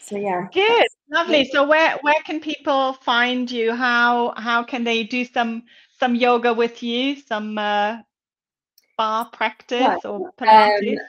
So 0.00 0.16
yeah, 0.16 0.46
good, 0.52 0.88
lovely. 1.10 1.38
Yeah. 1.38 1.52
So 1.52 1.66
where 1.66 1.96
where 2.02 2.22
can 2.26 2.40
people 2.40 2.92
find 2.92 3.50
you? 3.50 3.74
How 3.74 4.34
how 4.36 4.62
can 4.62 4.84
they 4.84 5.04
do 5.04 5.24
some 5.24 5.62
some 5.98 6.14
yoga 6.14 6.52
with 6.52 6.82
you? 6.82 7.16
Some 7.16 7.56
uh, 7.56 7.98
barre 8.98 9.24
practice 9.32 10.04
or 10.04 10.32
Pilates? 10.38 10.92
Um, 10.92 11.08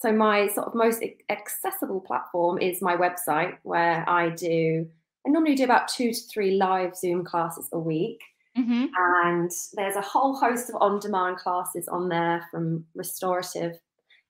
so 0.00 0.12
my 0.12 0.48
sort 0.48 0.66
of 0.66 0.74
most 0.74 1.02
accessible 1.30 2.00
platform 2.00 2.58
is 2.58 2.82
my 2.82 2.96
website 2.96 3.56
where 3.62 4.08
I 4.08 4.30
do 4.30 4.86
I 5.26 5.30
normally 5.30 5.54
do 5.54 5.64
about 5.64 5.88
two 5.88 6.12
to 6.12 6.20
three 6.32 6.52
live 6.52 6.96
Zoom 6.96 7.24
classes 7.24 7.68
a 7.72 7.78
week. 7.78 8.20
Mm-hmm. 8.56 8.86
And 8.96 9.50
there's 9.72 9.96
a 9.96 10.02
whole 10.02 10.36
host 10.36 10.68
of 10.68 10.76
on-demand 10.80 11.38
classes 11.38 11.88
on 11.88 12.08
there 12.08 12.46
from 12.50 12.84
restorative 12.94 13.78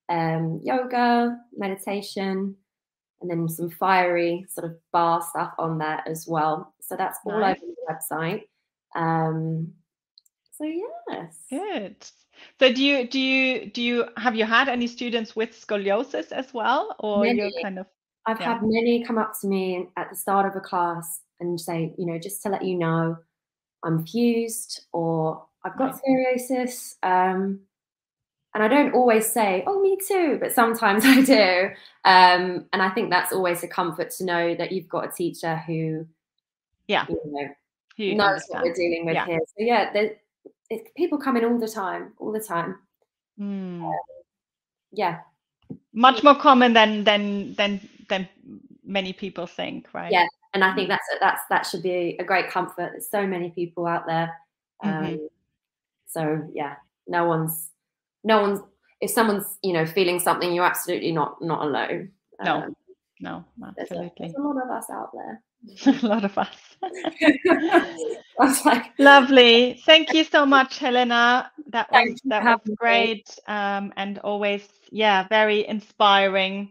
um, 0.08 0.60
yoga, 0.62 1.36
meditation, 1.56 2.56
and 3.20 3.30
then 3.30 3.48
some 3.48 3.70
fiery 3.70 4.46
sort 4.48 4.66
of 4.66 4.76
barre 4.92 5.20
stuff 5.22 5.52
on 5.58 5.78
there 5.78 6.02
as 6.06 6.26
well. 6.28 6.74
So 6.80 6.96
that's 6.96 7.18
all 7.26 7.40
nice. 7.40 7.56
over 7.56 7.66
the 7.66 7.94
website. 7.94 8.42
Um, 8.94 9.72
So 10.58 10.64
yes. 10.64 11.36
Good. 11.50 11.96
So 12.58 12.72
do 12.72 12.82
you 12.82 13.06
do 13.08 13.20
you 13.20 13.70
do 13.70 13.82
you 13.82 14.08
have 14.16 14.34
you 14.34 14.44
had 14.44 14.68
any 14.68 14.86
students 14.86 15.36
with 15.36 15.50
scoliosis 15.52 16.32
as 16.32 16.52
well, 16.52 16.96
or 16.98 17.26
Many. 17.26 17.38
you're 17.38 17.50
kind 17.62 17.78
of 17.78 17.86
I've 18.26 18.40
Yeah. 18.40 18.54
had 18.54 18.62
many 18.62 19.04
come 19.04 19.18
up 19.18 19.32
to 19.40 19.46
me 19.48 19.88
at 19.96 20.10
the 20.10 20.16
start 20.16 20.46
of 20.46 20.56
a 20.56 20.60
class 20.60 21.20
and 21.40 21.60
say, 21.60 21.94
you 21.98 22.06
know, 22.06 22.18
just 22.18 22.42
to 22.42 22.48
let 22.48 22.64
you 22.64 22.76
know, 22.78 23.16
I'm 23.84 24.06
fused 24.06 24.86
or 24.92 25.46
I've 25.64 25.76
got 25.78 25.96
scoliosis. 26.00 26.96
Um, 27.02 27.60
and 28.54 28.62
I 28.64 28.68
don't 28.68 28.94
always 28.94 29.26
say, 29.32 29.64
oh, 29.66 29.80
me 29.82 29.98
too, 30.06 30.38
but 30.40 30.52
sometimes 30.52 31.04
I 31.06 31.22
do. 31.22 31.70
Um, 32.04 32.66
and 32.72 32.82
I 32.82 32.90
think 32.90 33.10
that's 33.10 33.32
always 33.32 33.62
a 33.64 33.68
comfort 33.68 34.10
to 34.18 34.24
know 34.24 34.54
that 34.56 34.72
you've 34.72 34.88
got 34.88 35.08
a 35.08 35.12
teacher 35.12 35.56
who, 35.66 36.06
Yeah. 36.88 37.06
you 37.08 37.20
know, 37.26 37.48
who 37.96 38.14
knows 38.14 38.44
what 38.48 38.62
we're 38.64 38.74
dealing 38.74 39.06
with 39.06 39.14
Yeah. 39.14 39.26
here. 39.26 39.40
So 39.46 39.54
yeah, 39.58 39.92
there, 39.92 40.16
people 40.96 41.18
come 41.18 41.36
in 41.36 41.44
all 41.44 41.58
the 41.58 41.68
time, 41.68 42.12
all 42.18 42.32
the 42.32 42.40
time. 42.40 42.78
Hmm. 43.38 43.84
Yeah, 44.92 45.20
Much 45.92 46.22
more 46.22 46.34
common 46.36 46.72
than 46.72 47.04
than 47.04 47.54
than 47.54 47.80
than 48.08 48.28
many 48.84 49.12
people 49.12 49.46
think, 49.46 49.88
right? 49.92 50.12
Yeah. 50.12 50.26
and 50.54 50.62
I 50.62 50.72
think 50.74 50.86
Mm. 50.86 50.90
that's 50.94 51.08
that's 51.20 51.42
that 51.50 51.66
should 51.66 51.82
be 51.82 52.16
a 52.20 52.24
great 52.24 52.48
comfort. 52.48 52.90
There's 52.92 53.10
so 53.10 53.26
many 53.26 53.50
people 53.50 53.86
out 53.86 54.06
there. 54.06 54.30
Um, 54.84 55.04
Mhm. 55.04 55.28
So 56.06 56.48
yeah, 56.52 56.76
no 57.08 57.26
one's 57.26 57.70
no 58.22 58.40
one's 58.42 58.60
if 59.00 59.10
someone's 59.10 59.58
you 59.62 59.72
know 59.72 59.84
feeling 59.84 60.20
something, 60.20 60.52
you're 60.54 60.64
absolutely 60.64 61.10
not 61.12 61.42
not 61.42 61.62
alone. 61.66 62.12
No, 62.44 62.54
Um, 62.62 62.76
No, 63.20 63.44
there's, 63.58 63.90
a, 63.90 63.94
absolutely. 63.94 64.12
there's 64.28 64.34
a 64.34 64.40
lot 64.42 64.62
of 64.62 64.70
us 64.70 64.90
out 64.90 65.10
there. 65.12 65.42
a 65.86 66.06
lot 66.06 66.24
of 66.24 66.36
us. 66.38 66.56
Like, 68.64 68.92
Lovely. 68.98 69.80
Thank 69.86 70.12
you 70.12 70.24
so 70.24 70.44
much, 70.44 70.78
Helena. 70.78 71.52
That 71.68 71.90
was 71.92 72.20
that 72.24 72.44
was 72.44 72.76
great. 72.76 73.38
Um, 73.46 73.92
and 73.96 74.18
always, 74.18 74.68
yeah, 74.90 75.28
very 75.28 75.66
inspiring. 75.66 76.70